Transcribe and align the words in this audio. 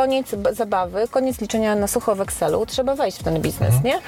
Koniec 0.00 0.34
zabawy, 0.52 1.08
koniec 1.08 1.40
liczenia 1.40 1.74
na 1.74 1.86
sucho 1.86 2.14
w 2.14 2.20
Excelu, 2.20 2.66
trzeba 2.66 2.94
wejść 2.94 3.18
w 3.18 3.22
ten 3.22 3.40
biznes, 3.40 3.74
mhm. 3.74 3.84
nie? 3.84 3.98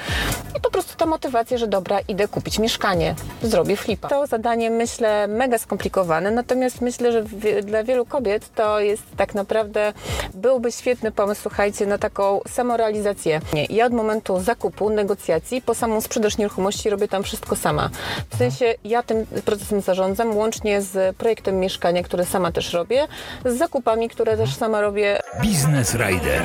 I 0.57 0.61
po 0.61 0.71
prostu 0.71 0.92
ta 1.03 1.09
motywacja, 1.09 1.57
że 1.57 1.67
dobra, 1.67 1.99
idę 2.07 2.27
kupić 2.27 2.59
mieszkanie, 2.59 3.15
zrobię 3.41 3.77
flipa. 3.77 4.07
To 4.07 4.27
zadanie 4.27 4.69
myślę 4.69 5.27
mega 5.27 5.57
skomplikowane, 5.57 6.31
natomiast 6.31 6.81
myślę, 6.81 7.11
że 7.11 7.23
dla 7.63 7.83
wielu 7.83 8.05
kobiet 8.05 8.55
to 8.55 8.79
jest 8.79 9.03
tak 9.17 9.35
naprawdę 9.35 9.93
byłby 10.33 10.71
świetny 10.71 11.11
pomysł, 11.11 11.41
słuchajcie, 11.41 11.85
na 11.85 11.97
taką 11.97 12.41
samorealizację. 12.47 13.41
Nie, 13.53 13.65
ja 13.65 13.85
od 13.85 13.93
momentu 13.93 14.39
zakupu, 14.39 14.89
negocjacji, 14.89 15.61
po 15.61 15.75
samą 15.75 16.01
sprzedaż 16.01 16.37
nieruchomości 16.37 16.89
robię 16.89 17.07
tam 17.07 17.23
wszystko 17.23 17.55
sama. 17.55 17.89
W 18.29 18.37
sensie 18.37 18.75
ja 18.83 19.03
tym 19.03 19.25
procesem 19.45 19.81
zarządzam, 19.81 20.37
łącznie 20.37 20.81
z 20.81 21.17
projektem 21.17 21.59
mieszkania, 21.59 22.03
które 22.03 22.25
sama 22.25 22.51
też 22.51 22.73
robię, 22.73 23.07
z 23.45 23.57
zakupami, 23.57 24.09
które 24.09 24.37
też 24.37 24.55
sama 24.55 24.81
robię. 24.81 25.19
Biznes 25.41 25.73
Business 25.73 25.95
Rider. 25.95 26.43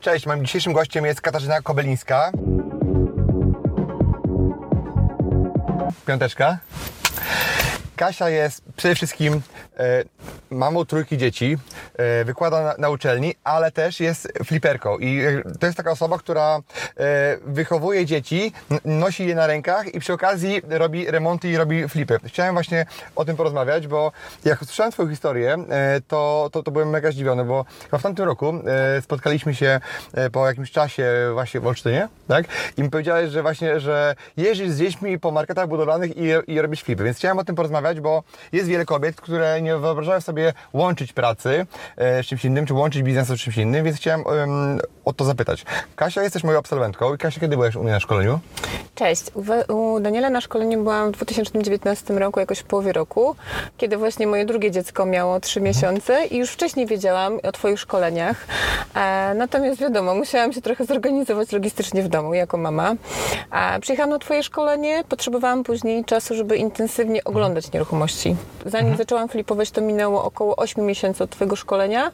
Cześć, 0.00 0.26
moim 0.26 0.44
dzisiejszym 0.44 0.72
gościem 0.72 1.04
jest 1.04 1.20
Katarzyna 1.20 1.62
Kobelińska. 1.62 2.32
Piąteczka. 6.06 6.58
Kasia 8.00 8.28
jest 8.28 8.62
przede 8.76 8.94
wszystkim 8.94 9.40
e, 9.78 10.04
mamą 10.50 10.84
trójki 10.84 11.18
dzieci, 11.18 11.58
e, 11.96 12.24
wykłada 12.24 12.62
na, 12.62 12.74
na, 12.78 12.88
uczelni, 12.88 13.34
ale 13.44 13.70
też 13.70 14.00
jest 14.00 14.32
fliperką 14.44 14.98
i 14.98 15.20
e, 15.20 15.42
to 15.60 15.66
jest 15.66 15.76
taka 15.76 15.90
osoba, 15.90 16.18
która 16.18 16.60
e, 16.96 17.36
wychowuje 17.44 18.06
dzieci, 18.06 18.52
nosi 18.84 19.26
je 19.26 19.34
na 19.34 19.46
rękach 19.46 19.94
i 19.94 20.00
przy 20.00 20.12
okazji 20.12 20.62
robi 20.68 21.10
remonty 21.10 21.48
i 21.48 21.56
robi 21.56 21.88
flipy. 21.88 22.18
Chciałem 22.24 22.54
właśnie 22.54 22.86
o 23.16 23.24
tym 23.24 23.36
porozmawiać, 23.36 23.86
bo 23.86 24.12
jak 24.44 24.62
usłyszałem 24.62 24.92
Twoją 24.92 25.08
historię, 25.08 25.56
e, 25.70 26.00
to, 26.08 26.48
to, 26.52 26.62
to 26.62 26.70
byłem 26.70 26.90
mega 26.90 27.10
zdziwiony, 27.10 27.44
bo 27.44 27.64
w 27.98 28.02
tamtym 28.02 28.24
roku 28.24 28.54
e, 28.66 29.02
spotkaliśmy 29.02 29.54
się 29.54 29.80
po 30.32 30.46
jakimś 30.46 30.70
czasie 30.70 31.30
właśnie 31.32 31.60
w 31.60 31.66
Olsztynie, 31.66 32.08
tak? 32.28 32.46
I 32.76 32.82
mi 32.82 32.90
powiedziałeś, 32.90 33.30
że 33.30 33.42
właśnie, 33.42 33.80
że 33.80 34.14
jeździsz 34.36 34.70
z 34.70 34.78
dziećmi 34.78 35.18
po 35.18 35.30
marketach 35.30 35.68
budowlanych 35.68 36.16
i, 36.16 36.22
i 36.46 36.60
robisz 36.60 36.82
flipy, 36.82 37.04
więc 37.04 37.16
chciałem 37.16 37.38
o 37.38 37.44
tym 37.44 37.56
porozmawiać 37.56 37.89
bo 37.98 38.22
jest 38.52 38.68
wiele 38.68 38.84
kobiet, 38.84 39.20
które 39.20 39.62
nie 39.62 39.76
wyobrażają 39.76 40.20
sobie 40.20 40.52
łączyć 40.72 41.12
pracy 41.12 41.66
e, 41.96 42.22
z 42.22 42.26
czymś 42.26 42.44
innym, 42.44 42.66
czy 42.66 42.74
łączyć 42.74 43.02
biznes 43.02 43.28
z 43.28 43.40
czymś 43.40 43.56
innym, 43.56 43.84
więc 43.84 43.96
chciałem 43.96 44.24
o 45.04 45.12
to 45.12 45.24
zapytać. 45.24 45.64
Kasia, 45.96 46.22
jesteś 46.22 46.44
moją 46.44 46.58
absolwentką. 46.58 47.18
Kasia, 47.18 47.40
kiedy 47.40 47.56
byłeś 47.56 47.76
u 47.76 47.82
mnie 47.82 47.92
na 47.92 48.00
szkoleniu? 48.00 48.40
Cześć. 48.94 49.22
U, 49.68 50.00
Daniela 50.00 50.30
na 50.30 50.40
szkoleniu 50.40 50.82
byłam 50.82 51.12
w 51.12 51.16
2019 51.16 52.14
roku, 52.14 52.40
jakoś 52.40 52.58
w 52.58 52.64
połowie 52.64 52.92
roku, 52.92 53.36
kiedy 53.76 53.96
właśnie 53.96 54.26
moje 54.26 54.44
drugie 54.44 54.70
dziecko 54.70 55.06
miało 55.06 55.40
3 55.40 55.60
miesiące 55.60 56.26
i 56.26 56.36
już 56.36 56.50
wcześniej 56.50 56.86
wiedziałam 56.86 57.38
o 57.42 57.52
Twoich 57.52 57.80
szkoleniach. 57.80 58.46
E, 58.94 59.34
natomiast 59.34 59.80
wiadomo, 59.80 60.14
musiałam 60.14 60.52
się 60.52 60.62
trochę 60.62 60.84
zorganizować 60.84 61.52
logistycznie 61.52 62.02
w 62.02 62.08
domu 62.08 62.34
jako 62.34 62.56
mama. 62.56 62.94
Przyjechałam 63.80 64.10
na 64.10 64.18
Twoje 64.18 64.42
szkolenie, 64.42 65.04
potrzebowałam 65.08 65.64
później 65.64 66.04
czasu, 66.04 66.34
żeby 66.34 66.56
intensywnie 66.56 67.24
oglądać 67.24 67.70
nieruchomości. 67.80 68.36
Zanim 68.66 68.86
mhm. 68.86 68.98
zaczęłam 68.98 69.28
flipować, 69.28 69.70
to 69.70 69.80
minęło 69.80 70.24
około 70.24 70.56
8 70.56 70.86
miesięcy 70.86 71.24
od 71.24 71.30
Twojego 71.30 71.56
szkolenia, 71.56 72.10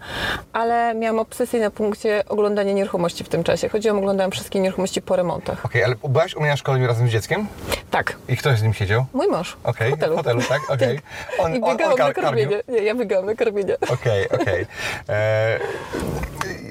ale 0.52 0.94
miałam 0.94 1.18
obsesję 1.18 1.60
na 1.60 1.70
punkcie 1.70 2.22
oglądania 2.28 2.72
nieruchomości 2.72 3.24
w 3.24 3.28
tym 3.28 3.44
czasie. 3.44 3.68
Chodziłam, 3.68 3.98
oglądałam 3.98 4.30
wszystkie 4.30 4.60
nieruchomości 4.60 5.02
po 5.02 5.16
remontach. 5.16 5.64
Okej, 5.64 5.82
okay, 5.82 5.96
ale 6.02 6.12
byłaś 6.12 6.34
u 6.34 6.40
mnie 6.40 6.50
na 6.50 6.56
szkoleniu 6.56 6.86
razem 6.86 7.08
z 7.08 7.10
dzieckiem? 7.10 7.46
Tak. 7.90 8.16
I 8.28 8.36
kto 8.36 8.56
z 8.56 8.62
nim 8.62 8.74
siedział? 8.74 9.06
Mój 9.12 9.28
mąż. 9.28 9.56
Okay. 9.64 9.88
W 9.88 9.90
hotelu. 9.90 10.14
W 10.14 10.16
hotelu, 10.16 10.40
tak? 10.48 10.60
Okay. 10.70 10.94
tak. 10.94 11.04
On, 11.38 11.54
I 11.54 11.54
biegałam 11.54 11.92
on, 11.92 12.00
on 12.00 12.06
na 12.08 12.12
karmienie. 12.12 12.62
Nie, 12.68 12.78
ja 12.78 12.94
biegałam 12.94 13.26
na 13.26 13.34
karmienie. 13.34 13.76
Okej, 13.80 14.28
okay, 14.28 14.40
okej. 14.40 14.66
E, 15.08 15.58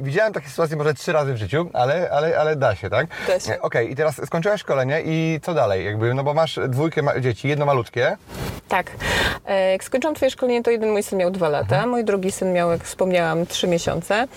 widziałem 0.02 0.34
takie 0.34 0.50
sytuacje 0.50 0.78
może 0.78 0.94
trzy 0.94 1.14
razy 1.14 1.34
w 1.34 1.38
życiu, 1.38 1.70
ale, 1.74 2.10
ale, 2.12 2.40
ale 2.40 2.56
da 2.56 2.76
się, 2.76 2.90
tak? 2.90 3.08
Da 3.28 3.40
się. 3.40 3.46
Okej, 3.46 3.60
okay, 3.62 3.86
i 3.86 3.96
teraz 3.96 4.22
skończyłaś 4.26 4.62
szkolenie 4.62 5.02
i 5.06 5.40
co 5.44 5.54
dalej? 5.54 5.86
Jakby, 5.86 6.14
no 6.14 6.24
bo 6.24 6.34
masz 6.34 6.60
dwójkę 6.68 7.22
dzieci, 7.22 7.48
jedno 7.48 7.66
malutkie. 7.66 8.18
Tak. 8.68 8.92
E, 9.46 9.72
jak 9.72 9.84
skończyłam 9.84 10.16
Twoje 10.16 10.32
szkolenie, 10.32 10.64
to 10.64 10.72
jeden 10.72 10.92
mój 10.92 11.04
syn 11.04 11.20
miał 11.20 11.32
dwa 11.32 11.50
lata, 11.50 11.76
mhm. 11.76 11.90
mój 11.90 12.04
drugi 12.04 12.32
syn 12.32 12.54
miał, 12.54 12.72
jak 12.72 12.84
wspomniałam, 12.84 13.46
trzy 13.46 13.68
miesiące. 13.68 14.28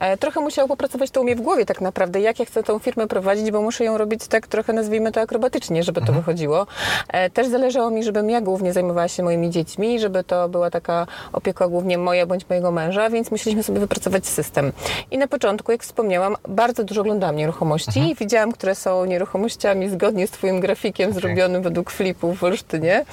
E, 0.00 0.16
trochę 0.16 0.40
musiał 0.40 0.68
popracować 0.68 1.10
to 1.10 1.20
u 1.20 1.24
mnie 1.24 1.36
w 1.36 1.40
głowie 1.40 1.66
tak 1.66 1.80
naprawdę, 1.80 2.20
jak 2.20 2.38
ja 2.38 2.44
chcę 2.44 2.62
tą 2.62 2.78
firmę 2.78 3.06
prowadzić, 3.06 3.50
bo 3.50 3.62
muszę 3.62 3.84
ją 3.84 3.98
robić 3.98 4.28
tak 4.28 4.46
trochę, 4.46 4.72
nazwijmy 4.72 5.12
to 5.12 5.20
akrobatycznie, 5.20 5.82
żeby 5.82 6.00
to 6.00 6.06
mhm. 6.06 6.18
wychodziło. 6.18 6.66
E, 7.08 7.30
też 7.30 7.46
zależało 7.46 7.90
mi, 7.90 8.04
żebym 8.04 8.30
ja 8.30 8.40
głównie 8.40 8.72
zajmowała 8.72 9.08
się 9.08 9.22
moimi 9.22 9.50
dziećmi, 9.50 10.00
żeby 10.00 10.24
to 10.24 10.48
była 10.48 10.70
taka 10.70 11.06
opieka 11.32 11.68
głównie 11.68 11.98
moja 11.98 12.26
bądź 12.26 12.48
mojego 12.48 12.70
męża, 12.70 13.10
więc 13.10 13.30
musieliśmy 13.30 13.62
sobie 13.62 13.80
wypracować 13.80 14.26
system. 14.26 14.72
I 15.14 15.18
na 15.18 15.26
początku, 15.26 15.72
jak 15.72 15.82
wspomniałam, 15.82 16.36
bardzo 16.48 16.84
dużo 16.84 17.00
oglądałam 17.00 17.36
nieruchomości 17.36 17.88
mhm. 17.88 18.08
i 18.08 18.14
widziałam, 18.14 18.52
które 18.52 18.74
są 18.74 19.04
nieruchomościami 19.04 19.88
zgodnie 19.88 20.26
z 20.26 20.30
Twoim 20.30 20.60
grafikiem 20.60 21.10
okay. 21.10 21.20
zrobionym 21.20 21.62
według 21.62 21.90
flipów 21.90 22.38
w 22.38 22.44
Olsztynie. 22.44 23.04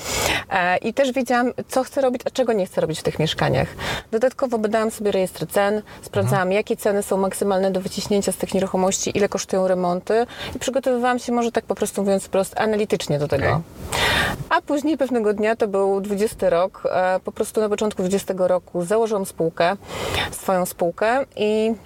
I 0.81 0.93
też 0.93 1.11
wiedziałam, 1.11 1.51
co 1.67 1.83
chcę 1.83 2.01
robić, 2.01 2.21
a 2.25 2.29
czego 2.29 2.53
nie 2.53 2.65
chcę 2.65 2.81
robić 2.81 2.99
w 2.99 3.03
tych 3.03 3.19
mieszkaniach. 3.19 3.67
Dodatkowo 4.11 4.57
badałam 4.57 4.91
sobie 4.91 5.11
rejestr 5.11 5.47
cen, 5.47 5.81
sprawdzałam, 6.01 6.41
mhm. 6.41 6.51
jakie 6.51 6.77
ceny 6.77 7.03
są 7.03 7.17
maksymalne 7.17 7.71
do 7.71 7.81
wyciśnięcia 7.81 8.31
z 8.31 8.37
tych 8.37 8.53
nieruchomości, 8.53 9.17
ile 9.17 9.29
kosztują 9.29 9.67
remonty 9.67 10.25
i 10.55 10.59
przygotowywałam 10.59 11.19
się, 11.19 11.31
może 11.31 11.51
tak 11.51 11.65
po 11.65 11.75
prostu 11.75 12.01
mówiąc 12.01 12.27
prosto, 12.27 12.57
analitycznie 12.59 13.19
do 13.19 13.27
tego. 13.27 13.45
Okay. 13.45 13.61
A 14.49 14.61
później 14.61 14.97
pewnego 14.97 15.33
dnia, 15.33 15.55
to 15.55 15.67
był 15.67 16.01
20 16.01 16.49
rok, 16.49 16.83
e, 16.91 17.19
po 17.23 17.31
prostu 17.31 17.61
na 17.61 17.69
początku 17.69 18.01
20 18.01 18.33
roku 18.47 18.85
założyłam 18.85 19.25
spółkę, 19.25 19.75
swoją 20.31 20.65
spółkę 20.65 21.25
i 21.35 21.73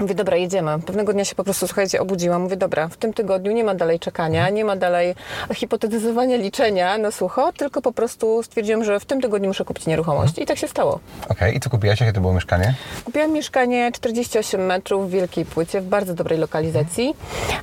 Mówię, 0.00 0.14
dobra, 0.14 0.36
jedziemy. 0.36 0.78
Pewnego 0.86 1.12
dnia 1.12 1.24
się 1.24 1.34
po 1.34 1.44
prostu, 1.44 1.66
słuchajcie, 1.66 2.00
obudziłam. 2.00 2.42
Mówię, 2.42 2.56
dobra, 2.56 2.88
w 2.88 2.96
tym 2.96 3.12
tygodniu 3.12 3.52
nie 3.52 3.64
ma 3.64 3.74
dalej 3.74 3.98
czekania, 3.98 4.50
nie 4.50 4.64
ma 4.64 4.76
dalej 4.76 5.14
hipotetyzowania, 5.54 6.36
liczenia 6.36 6.98
na 6.98 7.10
sucho, 7.10 7.52
tylko 7.52 7.82
po 7.82 7.92
prostu 7.92 8.42
stwierdziłam, 8.42 8.84
że 8.84 9.00
w 9.00 9.04
tym 9.04 9.20
tygodniu 9.20 9.48
muszę 9.48 9.64
kupić 9.64 9.86
nieruchomość. 9.86 10.38
I 10.38 10.46
tak 10.46 10.58
się 10.58 10.68
stało. 10.68 11.00
Okej, 11.24 11.36
okay. 11.36 11.52
i 11.52 11.60
co 11.60 11.70
kupiłaś? 11.70 12.00
Jakie 12.00 12.12
to 12.12 12.20
było 12.20 12.32
mieszkanie? 12.32 12.74
Kupiłam 13.04 13.32
mieszkanie 13.32 13.92
48 13.92 14.66
metrów 14.66 15.08
w 15.08 15.10
Wielkiej 15.10 15.44
Płycie, 15.44 15.80
w 15.80 15.84
bardzo 15.84 16.14
dobrej 16.14 16.38
lokalizacji. 16.38 17.14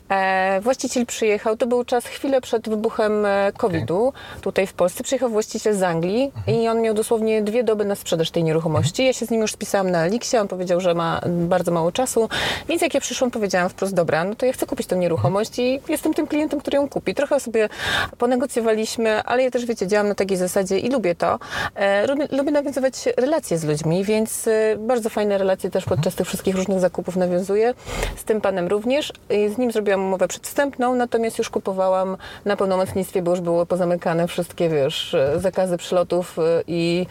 E, 0.09 0.61
właściciel 0.61 1.05
przyjechał, 1.05 1.57
to 1.57 1.67
był 1.67 1.83
czas 1.83 2.05
chwilę 2.05 2.41
przed 2.41 2.69
wybuchem 2.69 3.25
e, 3.25 3.51
COVID-u 3.57 4.07
okay. 4.07 4.21
tutaj 4.41 4.67
w 4.67 4.73
Polsce. 4.73 5.03
Przyjechał 5.03 5.29
właściciel 5.29 5.75
z 5.75 5.83
Anglii 5.83 6.31
mhm. 6.35 6.57
i 6.57 6.67
on 6.67 6.81
miał 6.81 6.93
dosłownie 6.93 7.41
dwie 7.41 7.63
doby 7.63 7.85
na 7.85 7.95
sprzedaż 7.95 8.31
tej 8.31 8.43
nieruchomości. 8.43 9.05
Ja 9.05 9.13
się 9.13 9.25
z 9.25 9.29
nim 9.29 9.41
już 9.41 9.51
spisałam 9.51 9.91
na 9.91 10.05
Elixie, 10.05 10.41
on 10.41 10.47
powiedział, 10.47 10.81
że 10.81 10.93
ma 10.93 11.21
bardzo 11.27 11.71
mało 11.71 11.91
czasu, 11.91 12.26
więc 12.69 12.81
jak 12.81 12.93
ja 12.93 13.01
przyszłam, 13.01 13.31
powiedziałam 13.31 13.69
wprost, 13.69 13.93
dobra, 13.93 14.23
no 14.23 14.35
to 14.35 14.45
ja 14.45 14.53
chcę 14.53 14.65
kupić 14.65 14.87
tę 14.87 14.95
nieruchomość 14.95 15.59
i 15.59 15.81
jestem 15.89 16.13
tym 16.13 16.27
klientem, 16.27 16.59
który 16.59 16.77
ją 16.77 16.89
kupi. 16.89 17.15
Trochę 17.15 17.39
sobie 17.39 17.69
ponegocjowaliśmy, 18.17 19.23
ale 19.23 19.43
ja 19.43 19.51
też, 19.51 19.65
wiecie, 19.65 19.87
działam 19.87 20.07
na 20.07 20.15
takiej 20.15 20.37
zasadzie 20.37 20.79
i 20.79 20.89
lubię 20.89 21.15
to. 21.15 21.39
E, 21.75 22.07
lubię, 22.07 22.27
lubię 22.31 22.51
nawiązywać 22.51 22.93
relacje 23.17 23.57
z 23.57 23.63
ludźmi, 23.63 24.03
więc 24.03 24.47
e, 24.47 24.75
bardzo 24.77 25.09
fajne 25.09 25.37
relacje 25.37 25.69
też 25.69 25.85
podczas 25.85 26.15
tych 26.15 26.27
wszystkich 26.27 26.55
różnych 26.55 26.79
zakupów 26.79 27.15
nawiązuję. 27.15 27.73
Z 28.15 28.23
tym 28.23 28.41
panem 28.41 28.67
również. 28.67 29.13
Z 29.55 29.57
nim 29.57 29.71
zrobiłam 29.71 30.05
umowę 30.05 30.27
przedwstępną, 30.27 30.95
natomiast 30.95 31.37
już 31.37 31.49
kupowałam 31.49 32.17
na 32.45 32.55
pełnomocnictwie, 32.57 33.21
bo 33.21 33.31
już 33.31 33.41
były 33.41 33.65
pozamykane 33.65 34.27
wszystkie, 34.27 34.69
wiesz, 34.69 35.15
zakazy 35.37 35.77
przylotów 35.77 36.39
e, 36.39 36.63
i, 36.67 37.05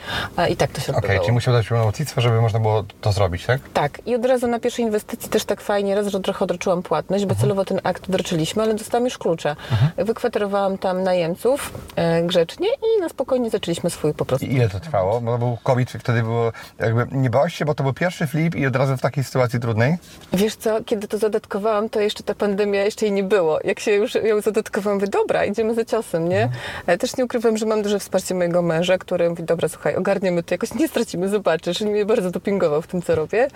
i 0.50 0.56
tak 0.56 0.70
to 0.70 0.80
się 0.80 0.92
Okej, 0.92 1.10
okay, 1.10 1.20
czyli 1.20 1.32
musiał 1.32 1.54
dać 1.54 1.68
pełnomocnictwo, 1.68 2.20
żeby 2.20 2.40
można 2.40 2.60
było 2.60 2.84
to 3.00 3.12
zrobić, 3.12 3.46
tak? 3.46 3.60
Tak. 3.74 4.00
I 4.06 4.14
od 4.14 4.24
razu 4.24 4.46
na 4.46 4.60
pierwszej 4.60 4.84
inwestycji 4.84 5.05
inwestycji 5.06 5.30
też 5.30 5.44
tak 5.44 5.60
fajnie, 5.60 5.94
raz, 5.94 6.06
że 6.06 6.20
trochę 6.20 6.44
odroczyłam 6.44 6.82
płatność, 6.82 7.24
bo 7.24 7.30
Mhm. 7.30 7.40
celowo 7.40 7.64
ten 7.64 7.80
akt 7.84 8.08
odroczyliśmy, 8.08 8.62
ale 8.62 8.74
dostałam 8.74 9.04
już 9.04 9.18
klucze. 9.18 9.56
Wykwaterowałam 9.96 10.78
tam 10.78 11.02
najemców 11.02 11.72
e, 11.96 12.22
grzecznie 12.22 12.68
i 12.68 13.00
na 13.00 13.08
spokojnie 13.08 13.50
zaczęliśmy 13.50 13.90
swój 13.90 14.14
po 14.14 14.24
prostu. 14.24 14.46
I 14.46 14.52
ile 14.54 14.68
to 14.68 14.80
trwało? 14.80 15.20
Bo 15.20 15.38
był 15.38 15.58
COVID, 15.64 15.90
wtedy 15.90 16.22
było 16.22 16.52
jakby 16.78 17.06
nie 17.12 17.30
bałaś 17.30 17.54
się, 17.54 17.64
bo 17.64 17.74
to 17.74 17.82
był 17.82 17.92
pierwszy 17.92 18.26
flip 18.26 18.54
i 18.54 18.66
od 18.66 18.76
razu 18.76 18.96
w 18.96 19.00
takiej 19.00 19.24
sytuacji 19.24 19.60
trudnej? 19.60 19.96
Wiesz 20.32 20.56
co, 20.56 20.84
kiedy 20.84 21.08
to 21.08 21.18
zadatkowałam, 21.18 21.88
to 21.88 22.00
jeszcze 22.00 22.22
ta 22.22 22.34
pandemia 22.34 22.84
jeszcze 22.84 23.06
jej 23.06 23.12
nie 23.12 23.24
było. 23.24 23.58
Jak 23.64 23.80
się 23.80 23.90
już 23.92 24.14
ją 24.14 24.40
zadatkowałam, 24.40 24.98
mówię, 24.98 25.08
dobra, 25.10 25.44
idziemy 25.44 25.74
za 25.74 25.84
ciosem, 25.84 26.28
nie? 26.28 26.48
Ale 26.86 26.98
też 26.98 27.16
nie 27.16 27.24
ukrywam, 27.24 27.56
że 27.56 27.66
mam 27.66 27.82
duże 27.82 27.98
wsparcie 27.98 28.34
mojego 28.34 28.62
męża, 28.62 28.98
który 28.98 29.30
mówi, 29.30 29.42
dobra, 29.42 29.68
słuchaj, 29.68 29.96
ogarniemy 29.96 30.42
to, 30.42 30.54
jakoś 30.54 30.74
nie 30.74 30.88
stracimy, 30.88 31.28
zobaczysz. 31.28 31.80
I 31.80 31.86
mnie 31.86 32.06
bardzo 32.06 32.30
dopingował 32.30 32.82
w 32.82 32.86
tym, 32.86 33.02
co 33.02 33.14
robię. 33.14 33.48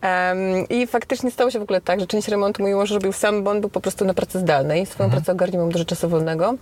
Em, 0.00 0.38
I 0.68 0.86
faktycznie 0.90 1.30
stało 1.30 1.50
się 1.50 1.58
w 1.58 1.62
ogóle 1.62 1.80
tak, 1.80 2.00
że 2.00 2.06
część 2.06 2.28
remontu 2.28 2.62
mój 2.62 2.74
mąż 2.74 2.90
robił 2.90 3.12
sam, 3.12 3.44
bo 3.44 3.50
on 3.50 3.60
był 3.60 3.70
po 3.70 3.80
prostu 3.80 4.04
na 4.04 4.14
pracy 4.14 4.38
zdalnej. 4.38 4.86
Swoją 4.86 5.10
pracę 5.10 5.32
ogarniał, 5.32 5.62
mam 5.62 5.72
dużo 5.72 5.84
czasu 5.84 6.08
wolnego. 6.08 6.54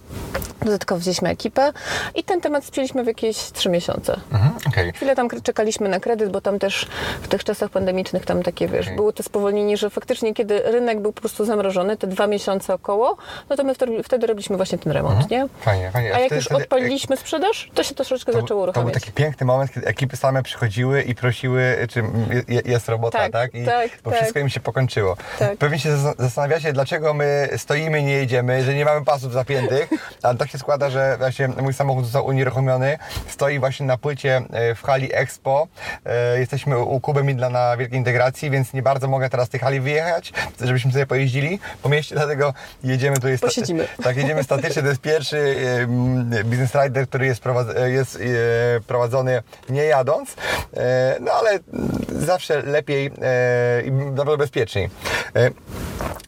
Dodatkowo 0.65 1.01
wzięliśmy 1.01 1.29
ekipę 1.29 1.73
i 2.15 2.25
ten 2.25 2.41
temat 2.41 2.65
spięliśmy 2.65 3.05
w 3.05 3.07
jakieś 3.07 3.37
trzy 3.37 3.69
miesiące. 3.69 4.21
Mhm, 4.33 4.51
okej. 4.69 4.93
Chwilę 4.93 5.17
tam 5.17 5.29
czekaliśmy 5.43 5.89
na 5.89 6.01
kredyt, 6.01 6.31
bo 6.31 6.41
tam 6.41 6.59
też 6.59 6.87
w 7.23 7.29
tych 7.29 7.45
czasach 7.45 7.71
pandemicznych 7.71 8.27
tam 8.27 8.43
takie, 8.43 8.69
wiesz, 8.69 8.87
Okej. 8.87 8.97
było 8.97 9.13
to 9.13 9.23
spowolnienie, 9.23 9.77
że 9.77 9.91
faktycznie 9.91 10.35
kiedy 10.35 10.59
rynek 10.63 11.01
był 11.01 11.13
po 11.13 11.21
prostu 11.21 11.45
zamrożony, 11.45 11.97
te 11.97 12.07
dwa 12.07 12.27
miesiące 12.27 12.75
około, 12.75 13.17
no 13.51 13.57
to 13.57 13.65
my 13.65 13.75
wtedy, 13.75 14.03
wtedy 14.03 14.27
robiliśmy 14.27 14.57
właśnie 14.57 14.79
ten 14.79 14.93
remont, 14.93 15.31
nie? 15.31 15.47
Fajnie, 15.61 15.91
fajnie. 15.91 16.09
A 16.15 16.19
jak 16.19 16.27
wtedy- 16.27 16.35
już 16.37 16.45
wtedy- 16.45 16.63
odpaliliśmy 16.63 17.17
sprzedaż, 17.17 17.71
to 17.75 17.83
się 17.83 17.95
troszeczkę 17.95 18.33
To, 18.33 18.41
zaczęło 18.41 18.65
był- 18.65 18.73
to 18.73 18.81
był 18.81 18.83
uruchamiać. 18.83 18.95
taki 18.95 19.13
piękny 19.13 19.47
moment, 19.47 19.73
kiedy 19.75 19.87
ekipy 19.87 20.17
same 20.17 20.43
przychodziły 20.43 21.03
i 21.03 21.15
prosiły, 21.15 21.77
czy 21.91 22.03
je- 22.49 22.63
jest 22.65 22.89
robota, 22.89 23.19
tak? 23.19 23.33
Tak, 23.33 23.55
I 23.55 23.65
tak, 23.65 23.91
tak. 23.91 23.99
Wszystko 24.21 24.39
im 24.41 24.49
się 24.49 24.61
pokończyło. 24.61 25.17
Tak. 25.39 25.57
Pewnie 25.59 25.79
się 25.79 25.97
zas- 25.97 26.15
zastanawiacie, 26.19 26.73
dlaczego 26.73 27.15
my 27.15 27.49
stoimy, 27.57 28.03
nie 28.03 28.13
jedziemy, 28.13 28.63
że 28.65 28.75
nie 28.75 28.85
mamy 28.85 29.05
pasów 29.05 29.33
zapiętych, 29.33 29.89
ale 30.23 30.39
tak 30.39 30.51
się 30.51 30.59
składa, 30.59 30.91
że 30.91 31.17
właśnie 31.19 31.49
mój 31.49 31.75
samochód 31.75 32.05
został 32.05 32.27
unieruchomiony, 32.27 32.99
stoi 33.29 33.59
właśnie 33.59 33.87
na 33.87 33.97
płycie 33.99 34.43
e, 34.53 34.75
w 34.75 34.83
hali 34.83 35.15
Expo. 35.15 35.69
E, 36.07 36.39
Jesteśmy 36.39 36.79
u 36.79 37.01
Kuby 37.01 37.25
Midla 37.25 37.51
na 37.51 37.77
Wielkiej 37.77 37.99
Integracji, 37.99 38.51
więc 38.51 38.73
nie 38.73 38.83
bardzo 38.83 39.09
mogę 39.09 39.31
teraz 39.31 39.47
z 39.47 39.51
tej 39.51 39.61
hali 39.61 39.81
wyjechać, 39.81 40.33
żebyśmy 40.61 40.93
sobie 40.93 41.07
pojeździli 41.07 41.59
po 41.83 41.89
mieście, 41.89 42.15
dlatego 42.15 42.55
jedziemy 42.85 43.17
tu 43.17 43.29
jest 43.29 43.43
Posiedzimy. 43.43 43.89
tak, 44.05 44.17
jedziemy 44.17 44.45
statycznie. 44.45 44.83
To 44.83 44.89
jest 44.89 45.01
pierwszy 45.01 45.57
business 46.45 46.75
rider, 46.75 47.09
który 47.09 47.27
jest, 47.27 47.45
e, 47.77 47.91
jest 47.91 48.19
prowadzony 48.87 49.43
nie 49.69 49.85
jadąc, 49.85 50.35
no 51.21 51.33
ale 51.33 51.59
zawsze 52.09 52.63
lepiej 52.63 53.11
i 53.85 53.91
naprawdę 53.99 54.39
bezpieczniej. 54.39 54.89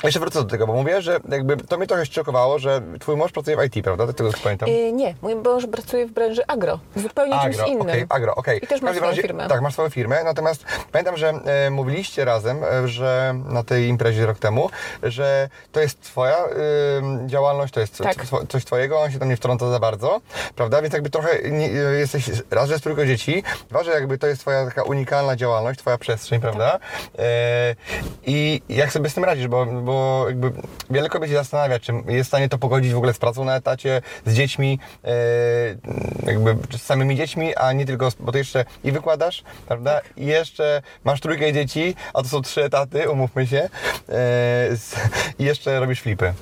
Jeszcze 0.05 0.21
wrócę 0.21 0.39
do 0.43 0.45
tego, 0.51 0.67
bo 0.67 0.73
mówię, 0.73 1.03
że 1.03 1.21
jakby 1.29 1.57
to 1.57 1.79
mnie 1.79 1.87
trochę 1.87 2.07
szokowało, 2.07 2.59
że 2.59 2.83
twój 3.01 3.17
mąż 3.17 3.33
pracuje 3.33 3.57
w 3.57 3.65
IT, 3.65 3.85
prawda? 3.85 4.07
Tak 4.07 4.17
tego 4.17 4.31
pamiętam. 4.43 4.69
Y, 4.69 4.93
nie, 4.93 5.15
mój 5.23 5.35
mąż 5.37 5.67
pracuje 5.67 6.07
w 6.07 6.11
branży 6.11 6.43
agro, 6.47 6.79
zupełnie 6.97 7.35
czymś 7.43 7.57
innym. 7.69 7.81
okej, 7.81 8.05
agro, 8.09 8.35
okej. 8.35 8.65
I 8.65 8.67
też 8.67 8.81
W 8.81 8.83
ma 8.83 8.89
każdym 8.89 8.97
swoją 9.01 9.11
razie- 9.11 9.23
firmę. 9.23 9.49
Tak, 9.49 9.61
masz 9.61 9.73
swoją 9.73 9.91
firmę, 9.91 10.25
natomiast 10.25 10.65
pamiętam, 10.93 11.17
że 11.17 11.29
e, 11.29 11.71
mówiliście 11.71 12.25
razem, 12.25 12.65
e, 12.65 12.89
że 12.89 13.35
na 13.45 13.63
tej 13.65 13.87
imprezie 13.87 14.27
rok 14.27 14.39
temu, 14.39 14.71
że 15.03 15.49
to 15.73 15.81
jest 15.81 16.01
twoja 16.01 16.37
e, 16.37 16.49
działalność, 17.27 17.75
to 17.75 17.81
jest 17.81 17.99
Tak. 17.99 18.27
co- 18.27 18.47
coś 18.47 18.65
twojego, 18.65 19.01
on 19.01 19.11
się 19.11 19.19
tam 19.19 19.29
nie 19.29 19.37
wtrąca 19.37 19.71
za 19.71 19.79
bardzo, 19.79 20.21
prawda? 20.57 20.83
Więc 20.83 20.95
jakby 20.95 21.11
trochę 21.11 21.51
nie, 21.51 21.67
e, 21.67 21.95
jesteś, 21.99 22.31
raz, 22.51 22.67
że 22.69 22.73
jest 22.75 22.85
trójko 22.85 23.07
dzieci, 23.07 23.43
dwa, 23.69 23.85
że 23.85 23.91
jakby 23.91 24.19
to 24.19 24.27
jest 24.27 24.41
twoja 24.41 24.65
taka 24.65 24.83
unikalna 24.83 25.37
działalność, 25.37 25.81
twoja 25.81 25.99
przestrzeń, 25.99 26.41
prawda? 26.41 26.79
E, 27.19 27.77
I 28.27 28.63
jak 28.69 28.93
sobie 28.93 29.11
z 29.11 29.15
tym 29.15 29.25
radzisz, 29.25 29.49
bo, 29.49 29.67
bo 29.67 29.90
jakby 30.29 30.53
wiele 30.91 31.09
kobiet 31.09 31.31
się 31.31 31.37
zastanawia, 31.37 31.79
czy 31.79 31.93
jest 32.07 32.27
w 32.27 32.31
stanie 32.31 32.49
to 32.49 32.59
pogodzić 32.59 32.93
w 32.93 32.97
ogóle 32.97 33.15
z 33.15 33.19
pracą 33.19 33.45
na 33.45 33.57
etacie, 33.57 34.03
z 34.27 34.35
dziećmi, 34.35 34.79
e, 35.05 35.11
jakby 36.27 36.57
z 36.79 36.83
samymi 36.83 37.17
dziećmi, 37.17 37.55
a 37.57 37.73
nie 37.73 37.87
tylko, 37.87 38.09
bo 38.21 38.33
ty 38.33 38.39
jeszcze 38.39 38.65
i 38.85 38.93
wykładasz, 38.93 39.43
prawda? 39.69 40.01
I 40.17 40.27
jeszcze 40.27 40.83
masz 41.05 41.21
trójkę 41.21 41.53
dzieci, 41.53 41.95
a 42.15 42.23
to 42.23 42.29
są 42.29 42.43
trzy 42.43 42.65
etaty, 42.65 43.11
umówmy 43.11 43.47
się, 43.47 43.69
e, 44.09 44.69
i 45.39 45.45
jeszcze 45.45 45.81
robisz 45.81 46.01
flipy. 46.01 46.33